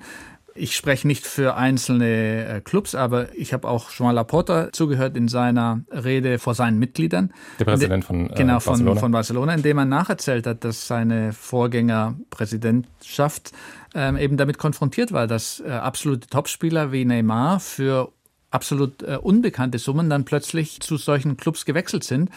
Ich 0.55 0.77
spreche 0.77 1.07
nicht 1.07 1.27
für 1.27 1.57
einzelne 1.57 2.47
äh, 2.47 2.61
Clubs, 2.61 2.95
aber 2.95 3.35
ich 3.35 3.55
habe 3.55 3.67
auch 3.69 3.91
Joan 3.91 4.15
Laporta 4.15 4.71
zugehört 4.73 5.17
in 5.17 5.29
seiner 5.29 5.81
Rede 5.91 6.39
vor 6.39 6.55
seinen 6.55 6.79
Mitgliedern. 6.79 7.33
Der 7.59 7.65
Präsident 7.65 8.05
von 8.05 8.29
äh, 8.29 8.35
genau, 8.35 8.61
von, 8.61 8.73
Barcelona. 8.73 9.01
von 9.01 9.13
Barcelona, 9.13 9.55
in 9.55 9.63
dem 9.63 9.79
er 9.79 9.87
nacherzählt 9.87 10.47
hat, 10.47 10.63
dass 10.65 10.87
seine 10.87 11.33
Vorgängerpräsidentschaft 11.33 13.53
ähm, 13.95 14.17
eben 14.17 14.37
damit 14.37 14.59
konfrontiert 14.59 15.13
war, 15.13 15.27
dass 15.27 15.61
äh, 15.61 15.71
absolute 15.71 16.29
Topspieler 16.29 16.93
wie 16.93 17.05
Neymar 17.05 17.61
für 17.61 18.13
absolut 18.53 19.03
äh, 19.03 19.17
unbekannte 19.17 19.79
Summen 19.79 20.11
dann 20.11 20.25
plötzlich 20.25 20.81
zu 20.81 20.97
solchen 20.97 21.37
Clubs 21.37 21.65
gewechselt 21.65 22.05
sind. 22.05 22.31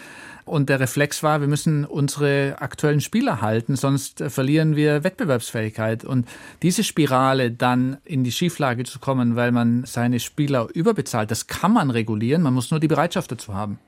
Und 0.45 0.69
der 0.69 0.79
Reflex 0.79 1.23
war, 1.23 1.41
wir 1.41 1.47
müssen 1.47 1.85
unsere 1.85 2.57
aktuellen 2.59 3.01
Spieler 3.01 3.41
halten, 3.41 3.75
sonst 3.75 4.21
äh, 4.21 4.29
verlieren 4.29 4.75
wir 4.75 5.03
Wettbewerbsfähigkeit. 5.03 6.05
Und 6.05 6.27
diese 6.61 6.83
Spirale 6.83 7.51
dann 7.51 7.97
in 8.05 8.23
die 8.23 8.31
Schieflage 8.31 8.83
zu 8.83 8.99
kommen, 8.99 9.35
weil 9.35 9.51
man 9.51 9.83
seine 9.85 10.19
Spieler 10.19 10.67
überbezahlt, 10.73 11.31
das 11.31 11.47
kann 11.47 11.73
man 11.73 11.91
regulieren, 11.91 12.41
man 12.41 12.53
muss 12.53 12.71
nur 12.71 12.79
die 12.79 12.87
Bereitschaft 12.87 13.31
dazu 13.31 13.53
haben. 13.53 13.79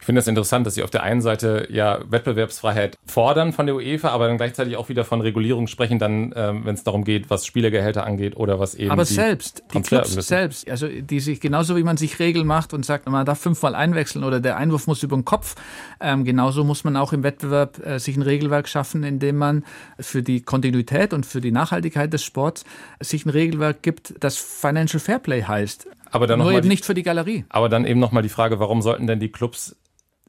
Ich 0.00 0.06
finde 0.06 0.20
es 0.20 0.24
das 0.24 0.30
interessant, 0.30 0.66
dass 0.66 0.74
Sie 0.74 0.82
auf 0.82 0.90
der 0.90 1.02
einen 1.02 1.20
Seite 1.20 1.66
ja 1.70 1.98
Wettbewerbsfreiheit 2.08 2.96
fordern 3.06 3.52
von 3.52 3.66
der 3.66 3.74
UEFA, 3.74 4.10
aber 4.10 4.28
dann 4.28 4.36
gleichzeitig 4.36 4.76
auch 4.76 4.88
wieder 4.88 5.04
von 5.04 5.20
Regulierung 5.20 5.66
sprechen, 5.66 5.98
dann, 5.98 6.32
ähm, 6.36 6.64
wenn 6.64 6.74
es 6.74 6.84
darum 6.84 7.04
geht, 7.04 7.30
was 7.30 7.46
Spielergehälter 7.46 8.04
angeht 8.04 8.36
oder 8.36 8.58
was 8.60 8.74
eben. 8.74 8.90
Aber 8.90 9.04
die 9.04 9.14
selbst, 9.14 9.62
die 9.74 9.82
Clubs 9.82 10.12
selbst, 10.12 10.68
also 10.70 10.88
die 10.88 11.20
sich 11.20 11.40
genauso 11.40 11.76
wie 11.76 11.82
man 11.82 11.96
sich 11.96 12.18
Regeln 12.18 12.46
macht 12.46 12.72
und 12.72 12.84
sagt, 12.84 13.08
man 13.08 13.26
darf 13.26 13.40
fünfmal 13.40 13.74
einwechseln 13.74 14.24
oder 14.24 14.40
der 14.40 14.56
Einwurf 14.56 14.86
muss 14.86 15.02
über 15.02 15.16
den 15.16 15.24
Kopf, 15.24 15.54
ähm, 16.00 16.24
genauso 16.24 16.64
muss 16.64 16.84
man 16.84 16.96
auch 16.96 17.12
im 17.12 17.22
Wettbewerb 17.22 17.84
äh, 17.84 17.98
sich 17.98 18.16
ein 18.16 18.22
Regelwerk 18.22 18.68
schaffen, 18.68 19.02
indem 19.02 19.36
man 19.36 19.64
für 19.98 20.22
die 20.22 20.40
Kontinuität 20.40 21.12
und 21.12 21.26
für 21.26 21.40
die 21.40 21.52
Nachhaltigkeit 21.52 22.12
des 22.12 22.22
Sports 22.22 22.64
sich 23.00 23.26
ein 23.26 23.30
Regelwerk 23.30 23.82
gibt, 23.82 24.14
das 24.20 24.36
Financial 24.36 25.00
Fairplay 25.00 25.42
heißt. 25.42 25.88
Aber 26.16 26.26
dann 26.26 26.38
Nur 26.38 26.50
eben 26.52 26.62
die, 26.62 26.68
nicht 26.68 26.84
für 26.84 26.94
die 26.94 27.02
Galerie. 27.02 27.44
Aber 27.50 27.68
dann 27.68 27.84
eben 27.84 28.00
nochmal 28.00 28.22
die 28.22 28.28
Frage, 28.28 28.58
warum 28.58 28.80
sollten 28.80 29.06
denn 29.06 29.20
die 29.20 29.30
Clubs 29.30 29.76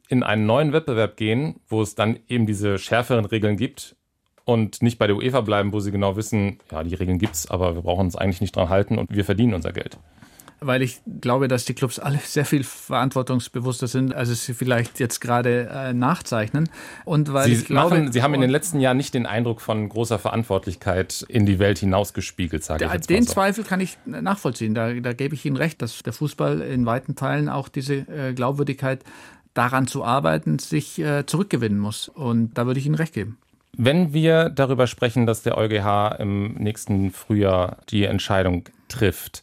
in 0.08 0.22
einen 0.22 0.46
neuen 0.46 0.72
Wettbewerb 0.72 1.16
gehen, 1.16 1.60
wo 1.66 1.82
es 1.82 1.94
dann 1.94 2.18
eben 2.28 2.46
diese 2.46 2.78
schärferen 2.78 3.24
Regeln 3.24 3.56
gibt 3.56 3.96
und 4.44 4.82
nicht 4.82 4.98
bei 4.98 5.06
der 5.06 5.16
UEFA 5.16 5.40
bleiben, 5.40 5.72
wo 5.72 5.80
sie 5.80 5.90
genau 5.90 6.16
wissen, 6.16 6.58
ja, 6.70 6.82
die 6.82 6.94
Regeln 6.94 7.18
gibt 7.18 7.34
es, 7.34 7.50
aber 7.50 7.74
wir 7.74 7.82
brauchen 7.82 8.06
uns 8.06 8.16
eigentlich 8.16 8.40
nicht 8.40 8.54
dran 8.54 8.68
halten 8.68 8.98
und 8.98 9.14
wir 9.14 9.24
verdienen 9.24 9.54
unser 9.54 9.72
Geld 9.72 9.98
weil 10.60 10.82
ich 10.82 11.00
glaube, 11.20 11.48
dass 11.48 11.64
die 11.64 11.74
Clubs 11.74 11.98
alle 11.98 12.18
sehr 12.18 12.44
viel 12.44 12.64
verantwortungsbewusster 12.64 13.86
sind, 13.86 14.14
als 14.14 14.44
sie 14.44 14.54
vielleicht 14.54 14.98
jetzt 15.00 15.20
gerade 15.20 15.68
äh, 15.72 15.92
nachzeichnen. 15.92 16.68
Und 17.04 17.32
weil 17.32 17.54
sie, 17.54 17.64
glaube, 17.64 17.96
machen, 17.96 18.12
sie 18.12 18.22
haben 18.22 18.34
in 18.34 18.40
den 18.40 18.50
letzten 18.50 18.80
Jahren 18.80 18.96
nicht 18.96 19.14
den 19.14 19.26
Eindruck 19.26 19.60
von 19.60 19.88
großer 19.88 20.18
Verantwortlichkeit 20.18 21.24
in 21.28 21.46
die 21.46 21.58
Welt 21.58 21.78
hinausgespiegelt, 21.78 22.64
sage 22.64 22.84
ich 22.84 22.92
jetzt 22.92 23.10
Den 23.10 23.24
so. 23.24 23.34
Zweifel 23.34 23.64
kann 23.64 23.80
ich 23.80 23.98
nachvollziehen. 24.04 24.74
Da, 24.74 24.92
da 24.94 25.12
gebe 25.12 25.34
ich 25.34 25.44
Ihnen 25.44 25.56
recht, 25.56 25.80
dass 25.82 26.02
der 26.02 26.12
Fußball 26.12 26.60
in 26.60 26.86
weiten 26.86 27.14
Teilen 27.14 27.48
auch 27.48 27.68
diese 27.68 27.94
äh, 27.94 28.32
Glaubwürdigkeit 28.34 29.04
daran 29.54 29.86
zu 29.86 30.04
arbeiten, 30.04 30.58
sich 30.58 30.98
äh, 30.98 31.26
zurückgewinnen 31.26 31.78
muss. 31.78 32.08
Und 32.08 32.54
da 32.54 32.66
würde 32.66 32.80
ich 32.80 32.86
Ihnen 32.86 32.94
recht 32.94 33.14
geben. 33.14 33.38
Wenn 33.76 34.12
wir 34.12 34.48
darüber 34.48 34.86
sprechen, 34.86 35.26
dass 35.26 35.42
der 35.42 35.56
EuGH 35.56 36.16
im 36.18 36.54
nächsten 36.54 37.12
Frühjahr 37.12 37.78
die 37.90 38.04
Entscheidung 38.04 38.64
trifft, 38.88 39.42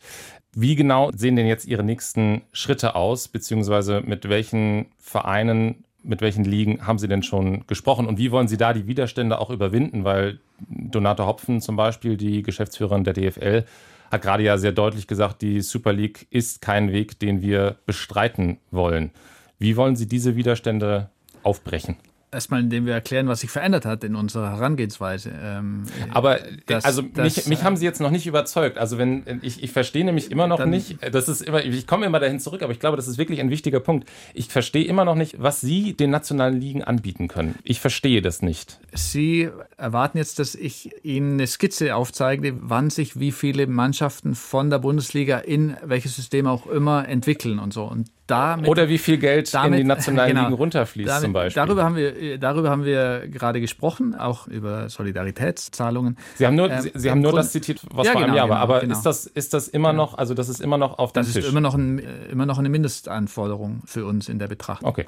wie 0.56 0.76
genau 0.76 1.12
sehen 1.14 1.36
denn 1.36 1.48
jetzt 1.48 1.68
Ihre 1.68 1.84
nächsten 1.84 2.42
Schritte 2.54 2.96
aus, 2.96 3.28
beziehungsweise 3.28 4.02
mit 4.02 4.30
welchen 4.30 4.88
Vereinen, 4.98 5.84
mit 6.02 6.22
welchen 6.22 6.46
Ligen 6.46 6.88
haben 6.88 6.98
Sie 6.98 7.10
denn 7.10 7.24
schon 7.24 7.68
gesprochen 7.68 8.08
und 8.08 8.18
wie 8.18 8.32
wollen 8.32 8.48
Sie 8.48 8.58
da 8.58 8.72
die 8.72 8.88
Widerstände 8.88 9.40
auch 9.40 9.50
überwinden? 9.50 10.06
Weil 10.06 10.40
Donate 10.70 11.26
Hopfen 11.26 11.60
zum 11.60 11.76
Beispiel, 11.76 12.16
die 12.16 12.42
Geschäftsführerin 12.42 13.04
der 13.04 13.14
DFL, 13.14 13.66
hat 14.12 14.22
gerade 14.22 14.44
ja 14.44 14.58
sehr 14.58 14.72
deutlich 14.72 15.08
gesagt, 15.08 15.42
die 15.42 15.60
Super 15.60 15.92
League 15.92 16.28
ist 16.30 16.62
kein 16.62 16.92
Weg, 16.94 17.20
den 17.20 17.42
wir 17.42 17.76
bestreiten 17.86 18.58
wollen. 18.72 19.12
Wie 19.60 19.76
wollen 19.76 19.96
Sie 19.96 20.08
diese 20.08 20.38
Widerstände 20.38 21.10
aufbrechen? 21.44 21.98
Erstmal, 22.32 22.62
indem 22.62 22.86
wir 22.86 22.94
erklären, 22.94 23.28
was 23.28 23.42
sich 23.42 23.50
verändert 23.50 23.86
hat 23.86 24.04
in 24.04 24.16
unserer 24.16 24.52
Herangehensweise. 24.52 25.32
Ähm, 25.42 25.84
Aber 26.12 26.40
das, 26.66 26.86
also 26.86 27.02
das, 27.02 27.36
mich, 27.38 27.48
mich, 27.48 27.64
haben 27.64 27.78
Sie 27.78 27.86
jetzt 27.86 28.02
noch 28.02 28.12
nicht 28.12 28.28
überzeugt. 28.28 28.78
Also 28.78 28.98
wenn 28.98 29.24
ich, 29.42 29.64
ich 29.64 29.72
verstehe 29.72 30.06
nämlich 30.06 30.32
immer 30.32 30.48
noch 30.48 30.58
dann, 30.58 30.70
nicht, 30.70 30.98
das 31.12 31.30
ist 31.30 31.42
immer, 31.42 31.64
ich 31.64 31.88
komme 31.88 32.06
immer 32.06 32.20
dahin 32.20 32.40
zurück, 32.40 32.62
aber 32.62 32.72
ich 32.72 32.80
glaube, 32.80 32.98
das 32.98 33.08
ist 33.08 33.18
wirklich 33.18 33.40
ein 33.40 33.50
wichtiger 33.50 33.80
Punkt. 33.80 34.10
Ich 34.34 34.48
verstehe 34.48 34.86
immer 34.86 35.06
noch 35.06 35.16
nicht, 35.16 35.42
was 35.42 35.62
Sie 35.62 35.94
den 35.94 36.10
nationalen 36.10 36.60
Ligen 36.60 36.84
anbieten 36.84 37.28
können. 37.28 37.56
Ich 37.64 37.80
verstehe 37.80 38.22
das 38.22 38.42
nicht. 38.42 38.80
Sie 38.94 39.50
erwarten 39.78 40.18
jetzt, 40.18 40.40
dass 40.40 40.56
ich 40.56 40.90
Ihnen 41.04 41.34
eine 41.34 41.48
Skizze 41.48 41.96
aufzeige, 41.96 42.56
wann 42.60 42.90
sich 42.90 43.20
wie 43.20 43.32
viele 43.32 43.68
Mannschaften 43.68 44.36
von 44.36 44.70
der 44.70 44.80
Bundesliga 44.80 45.40
in 45.40 45.78
welches 45.84 46.16
System 46.16 46.48
auch 46.48 46.68
immer 46.68 47.08
entwickeln 47.08 47.60
und 47.60 47.74
so. 47.74 47.84
Und 47.84 48.10
damit, 48.28 48.70
Oder 48.70 48.90
wie 48.90 48.98
viel 48.98 49.18
Geld 49.18 49.54
damit, 49.54 49.74
in 49.74 49.78
die 49.78 49.84
nationalen 49.88 50.30
genau, 50.30 50.44
Ligen 50.44 50.56
runterfließt 50.56 51.10
damit, 51.10 51.22
zum 51.24 51.34
Beispiel. 51.34 51.64
Darüber 51.64 51.84
haben, 51.84 51.96
wir, 51.96 52.38
darüber 52.38 52.70
haben 52.70 52.84
wir 52.84 53.28
gerade 53.28 53.62
gesprochen, 53.62 54.16
auch 54.16 54.48
über 54.48 54.90
Solidaritätszahlungen. 54.90 56.18
Sie 56.36 56.46
haben 56.46 56.56
nur, 56.56 56.72
ähm, 56.72 56.82
Sie, 56.82 56.92
Sie 56.96 57.12
haben 57.12 57.22
nur 57.22 57.34
das 57.34 57.52
zitiert, 57.52 57.82
was 57.92 58.08
ja, 58.08 58.14
vor 58.14 58.22
einem 58.22 58.32
genau, 58.32 58.38
Jahr 58.38 58.50
war. 58.50 58.62
Genau, 58.62 58.74
aber 58.74 58.82
genau. 58.82 58.96
ist, 58.96 59.04
das, 59.04 59.26
ist 59.28 59.54
das 59.54 59.68
immer 59.68 59.92
genau. 59.92 60.04
noch, 60.04 60.18
also 60.18 60.34
das 60.34 60.50
ist 60.50 60.62
immer 60.62 60.78
noch 60.78 60.98
auf 60.98 61.14
dem 61.14 61.22
das 61.22 61.28
Tisch? 61.28 61.36
Das 61.36 61.46
ist 61.46 61.52
immer 61.52 61.62
noch, 61.62 61.76
ein, 61.76 62.00
immer 62.32 62.46
noch 62.46 62.58
eine 62.58 62.70
Mindestanforderung 62.70 63.84
für 63.86 64.06
uns 64.06 64.28
in 64.28 64.40
der 64.40 64.48
Betrachtung. 64.48 64.90
Okay. 64.90 65.06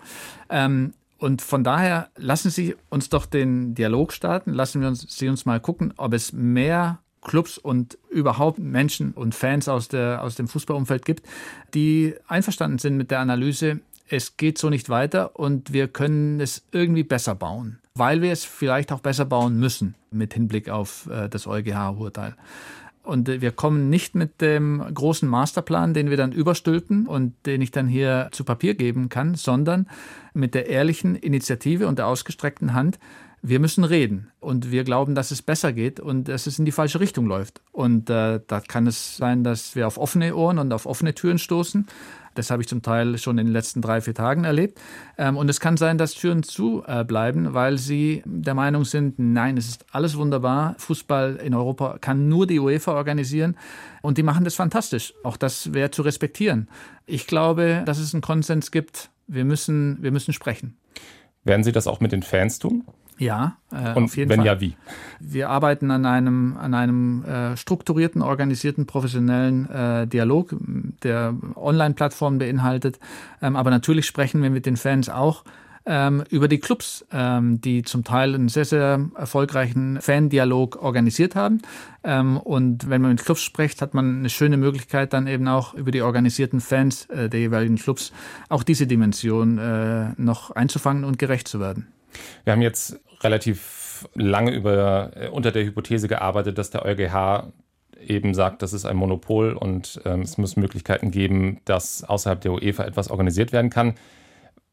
Ähm, 0.49 0.93
und 1.17 1.41
von 1.41 1.63
daher 1.63 2.09
lassen 2.15 2.51
Sie 2.51 2.75
uns 2.89 3.09
doch 3.09 3.25
den 3.25 3.73
Dialog 3.73 4.13
starten, 4.13 4.53
lassen 4.53 4.81
wir 4.81 4.87
uns, 4.87 5.01
Sie 5.09 5.27
uns 5.27 5.45
mal 5.45 5.59
gucken, 5.59 5.93
ob 5.97 6.13
es 6.13 6.31
mehr 6.31 6.99
Clubs 7.27 7.59
und 7.59 7.99
überhaupt 8.09 8.57
Menschen 8.57 9.11
und 9.11 9.35
Fans 9.35 9.69
aus, 9.69 9.87
der, 9.87 10.23
aus 10.23 10.35
dem 10.35 10.47
Fußballumfeld 10.47 11.05
gibt, 11.05 11.27
die 11.75 12.15
einverstanden 12.27 12.79
sind 12.79 12.97
mit 12.97 13.11
der 13.11 13.19
Analyse, 13.19 13.81
es 14.09 14.37
geht 14.37 14.57
so 14.57 14.69
nicht 14.69 14.89
weiter 14.89 15.37
und 15.39 15.73
wir 15.73 15.87
können 15.87 16.39
es 16.39 16.65
irgendwie 16.71 17.03
besser 17.03 17.35
bauen, 17.35 17.79
weil 17.93 18.21
wir 18.21 18.31
es 18.31 18.45
vielleicht 18.45 18.91
auch 18.91 19.01
besser 19.01 19.25
bauen 19.25 19.59
müssen 19.59 19.95
mit 20.09 20.33
Hinblick 20.33 20.69
auf 20.69 21.07
äh, 21.11 21.29
das 21.29 21.45
EuGH-Urteil. 21.45 22.35
Und 23.03 23.29
wir 23.29 23.51
kommen 23.51 23.89
nicht 23.89 24.15
mit 24.15 24.41
dem 24.41 24.83
großen 24.93 25.29
Masterplan, 25.29 25.93
den 25.93 26.09
wir 26.09 26.17
dann 26.17 26.33
überstülpen 26.33 27.07
und 27.07 27.33
den 27.45 27.61
ich 27.61 27.71
dann 27.71 27.87
hier 27.87 28.27
zu 28.33 28.43
Papier 28.43 28.75
geben 28.75 29.07
kann, 29.07 29.35
sondern 29.35 29.87
mit 30.33 30.53
der 30.53 30.67
ehrlichen 30.67 31.15
Initiative 31.15 31.87
und 31.87 31.99
der 31.99 32.07
ausgestreckten 32.07 32.73
Hand, 32.73 32.99
wir 33.41 33.59
müssen 33.59 33.83
reden 33.83 34.31
und 34.39 34.71
wir 34.71 34.83
glauben, 34.83 35.15
dass 35.15 35.31
es 35.31 35.41
besser 35.41 35.71
geht 35.71 35.99
und 35.99 36.27
dass 36.27 36.47
es 36.47 36.59
in 36.59 36.65
die 36.65 36.71
falsche 36.71 36.99
Richtung 36.99 37.27
läuft. 37.27 37.61
Und 37.71 38.09
äh, 38.09 38.39
da 38.45 38.59
kann 38.61 38.87
es 38.87 39.17
sein, 39.17 39.43
dass 39.43 39.75
wir 39.75 39.87
auf 39.87 39.97
offene 39.97 40.35
Ohren 40.35 40.57
und 40.57 40.73
auf 40.73 40.85
offene 40.85 41.13
Türen 41.13 41.37
stoßen. 41.37 41.85
Das 42.33 42.51
habe 42.51 42.61
ich 42.61 42.67
zum 42.67 42.81
Teil 42.81 43.17
schon 43.17 43.37
in 43.37 43.47
den 43.47 43.53
letzten 43.53 43.81
drei, 43.81 44.01
vier 44.01 44.13
Tagen 44.13 44.43
erlebt. 44.43 44.79
Ähm, 45.17 45.37
und 45.37 45.49
es 45.49 45.59
kann 45.59 45.77
sein, 45.77 45.97
dass 45.97 46.13
Türen 46.13 46.43
zu 46.43 46.83
äh, 46.85 47.03
bleiben, 47.03 47.53
weil 47.53 47.77
sie 47.77 48.21
der 48.25 48.53
Meinung 48.53 48.85
sind, 48.85 49.17
nein, 49.17 49.57
es 49.57 49.67
ist 49.67 49.85
alles 49.91 50.17
wunderbar. 50.17 50.75
Fußball 50.77 51.37
in 51.37 51.53
Europa 51.53 51.97
kann 51.99 52.29
nur 52.29 52.47
die 52.47 52.59
UEFA 52.59 52.93
organisieren. 52.93 53.55
Und 54.01 54.17
die 54.17 54.23
machen 54.23 54.43
das 54.43 54.55
fantastisch. 54.55 55.13
Auch 55.23 55.37
das 55.37 55.73
wäre 55.73 55.91
zu 55.91 56.03
respektieren. 56.03 56.69
Ich 57.05 57.27
glaube, 57.27 57.83
dass 57.85 57.97
es 57.97 58.13
einen 58.13 58.21
Konsens 58.21 58.71
gibt. 58.71 59.09
Wir 59.27 59.45
müssen, 59.45 59.97
wir 60.01 60.11
müssen 60.11 60.33
sprechen. 60.33 60.77
Werden 61.43 61.63
Sie 61.63 61.71
das 61.71 61.87
auch 61.87 61.99
mit 61.99 62.11
den 62.11 62.23
Fans 62.23 62.59
tun? 62.59 62.83
Ja, 63.17 63.57
äh, 63.71 63.93
Und 63.95 64.05
auf 64.05 64.17
jeden 64.17 64.29
wenn 64.29 64.39
Fall. 64.39 64.45
ja, 64.45 64.61
wie? 64.61 64.75
Wir 65.19 65.49
arbeiten 65.49 65.89
an 65.91 66.05
einem, 66.05 66.55
an 66.57 66.73
einem 66.73 67.23
äh, 67.25 67.57
strukturierten, 67.57 68.21
organisierten, 68.21 68.85
professionellen 68.85 69.69
äh, 69.69 70.07
Dialog, 70.07 70.55
der 71.03 71.33
Online-Plattformen 71.55 72.37
beinhaltet. 72.37 72.99
Ähm, 73.41 73.55
aber 73.55 73.71
natürlich 73.71 74.05
sprechen 74.05 74.43
wir 74.43 74.49
mit 74.49 74.65
den 74.65 74.77
Fans 74.77 75.09
auch 75.09 75.43
ähm, 75.87 76.23
über 76.29 76.47
die 76.47 76.59
Clubs, 76.59 77.05
ähm, 77.11 77.61
die 77.61 77.81
zum 77.81 78.03
Teil 78.03 78.35
einen 78.35 78.49
sehr, 78.49 78.65
sehr 78.65 79.09
erfolgreichen 79.15 79.99
Fan-Dialog 80.01 80.81
organisiert 80.83 81.35
haben. 81.35 81.61
Ähm, 82.03 82.37
und 82.37 82.89
wenn 82.89 83.01
man 83.01 83.11
mit 83.11 83.23
Clubs 83.23 83.41
spricht, 83.41 83.81
hat 83.81 83.93
man 83.93 84.19
eine 84.19 84.29
schöne 84.29 84.57
Möglichkeit, 84.57 85.13
dann 85.13 85.27
eben 85.27 85.47
auch 85.47 85.73
über 85.73 85.91
die 85.91 86.01
organisierten 86.01 86.59
Fans 86.59 87.05
äh, 87.05 87.29
der 87.29 87.39
jeweiligen 87.39 87.77
Clubs 87.77 88.11
auch 88.49 88.63
diese 88.63 88.85
Dimension 88.85 89.57
äh, 89.57 90.09
noch 90.17 90.51
einzufangen 90.51 91.05
und 91.05 91.17
gerecht 91.17 91.47
zu 91.47 91.59
werden. 91.59 91.87
Wir 92.43 92.53
haben 92.53 92.61
jetzt 92.61 92.99
relativ 93.21 94.07
lange 94.13 94.51
über, 94.51 95.11
äh, 95.15 95.29
unter 95.29 95.51
der 95.51 95.63
Hypothese 95.63 96.07
gearbeitet, 96.07 96.57
dass 96.57 96.69
der 96.69 96.85
EuGH 96.85 97.51
eben 97.99 98.33
sagt, 98.33 98.61
das 98.61 98.73
ist 98.73 98.85
ein 98.85 98.95
Monopol 98.95 99.53
und 99.53 99.99
ähm, 100.05 100.21
es 100.21 100.37
muss 100.37 100.55
Möglichkeiten 100.55 101.11
geben, 101.11 101.61
dass 101.65 102.03
außerhalb 102.03 102.39
der 102.41 102.53
UEFA 102.53 102.83
etwas 102.83 103.09
organisiert 103.09 103.51
werden 103.51 103.69
kann. 103.69 103.95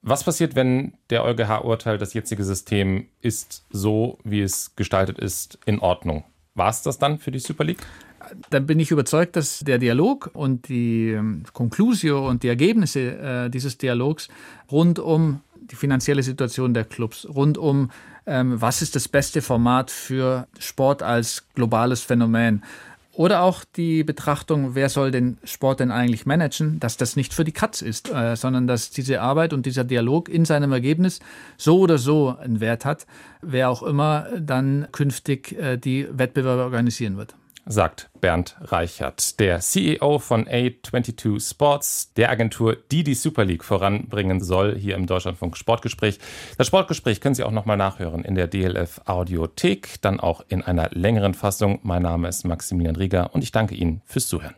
Was 0.02 0.24
passiert, 0.24 0.54
wenn 0.54 0.92
der 1.08 1.24
EuGH 1.24 1.64
urteilt, 1.64 2.02
das 2.02 2.12
jetzige 2.12 2.44
System 2.44 3.06
ist 3.22 3.64
so, 3.70 4.18
wie 4.22 4.42
es 4.42 4.76
gestaltet 4.76 5.18
ist, 5.18 5.58
in 5.64 5.78
Ordnung? 5.78 6.24
War 6.54 6.68
es 6.68 6.82
das 6.82 6.98
dann 6.98 7.18
für 7.18 7.30
die 7.30 7.38
Super 7.38 7.64
League? 7.64 7.86
Dann 8.50 8.66
bin 8.66 8.80
ich 8.80 8.90
überzeugt, 8.90 9.36
dass 9.36 9.60
der 9.60 9.78
Dialog 9.78 10.30
und 10.34 10.68
die 10.68 11.18
Conclusio 11.52 12.18
ähm, 12.18 12.24
und 12.24 12.42
die 12.42 12.48
Ergebnisse 12.48 13.00
äh, 13.00 13.50
dieses 13.50 13.78
Dialogs 13.78 14.28
rund 14.70 14.98
um 14.98 15.40
die 15.70 15.76
finanzielle 15.76 16.22
Situation 16.22 16.74
der 16.74 16.84
Clubs, 16.84 17.26
rund 17.28 17.58
um 17.58 17.90
ähm, 18.26 18.60
was 18.60 18.82
ist 18.82 18.96
das 18.96 19.08
beste 19.08 19.42
Format 19.42 19.90
für 19.90 20.46
Sport 20.58 21.02
als 21.02 21.44
globales 21.54 22.02
Phänomen. 22.02 22.62
Oder 23.12 23.42
auch 23.42 23.62
die 23.64 24.02
Betrachtung, 24.02 24.74
wer 24.74 24.88
soll 24.88 25.12
den 25.12 25.38
Sport 25.44 25.78
denn 25.78 25.92
eigentlich 25.92 26.26
managen, 26.26 26.80
dass 26.80 26.96
das 26.96 27.14
nicht 27.14 27.32
für 27.32 27.44
die 27.44 27.52
Katz 27.52 27.80
ist, 27.80 28.10
äh, 28.10 28.34
sondern 28.34 28.66
dass 28.66 28.90
diese 28.90 29.20
Arbeit 29.20 29.52
und 29.52 29.66
dieser 29.66 29.84
Dialog 29.84 30.28
in 30.28 30.44
seinem 30.44 30.72
Ergebnis 30.72 31.20
so 31.56 31.78
oder 31.78 31.98
so 31.98 32.36
einen 32.36 32.58
Wert 32.58 32.84
hat, 32.84 33.06
wer 33.40 33.70
auch 33.70 33.84
immer 33.84 34.26
dann 34.40 34.88
künftig 34.90 35.52
äh, 35.52 35.76
die 35.76 36.08
Wettbewerbe 36.10 36.64
organisieren 36.64 37.16
wird 37.16 37.36
sagt 37.66 38.10
Bernd 38.20 38.56
Reichert, 38.60 39.38
der 39.40 39.60
CEO 39.60 40.18
von 40.18 40.46
A22 40.46 41.50
Sports, 41.50 42.12
der 42.14 42.30
Agentur, 42.30 42.76
die 42.90 43.04
die 43.04 43.14
Super 43.14 43.44
League 43.44 43.64
voranbringen 43.64 44.40
soll, 44.40 44.76
hier 44.76 44.96
im 44.96 45.06
Deutschlandfunk 45.06 45.56
Sportgespräch. 45.56 46.18
Das 46.58 46.66
Sportgespräch 46.66 47.20
können 47.20 47.34
Sie 47.34 47.44
auch 47.44 47.50
nochmal 47.50 47.76
nachhören 47.76 48.24
in 48.24 48.34
der 48.34 48.46
DLF 48.46 49.00
Audiothek, 49.06 50.00
dann 50.00 50.20
auch 50.20 50.44
in 50.48 50.62
einer 50.62 50.90
längeren 50.90 51.34
Fassung. 51.34 51.80
Mein 51.82 52.02
Name 52.02 52.28
ist 52.28 52.44
Maximilian 52.44 52.96
Rieger 52.96 53.34
und 53.34 53.42
ich 53.42 53.52
danke 53.52 53.74
Ihnen 53.74 54.02
fürs 54.04 54.28
Zuhören. 54.28 54.54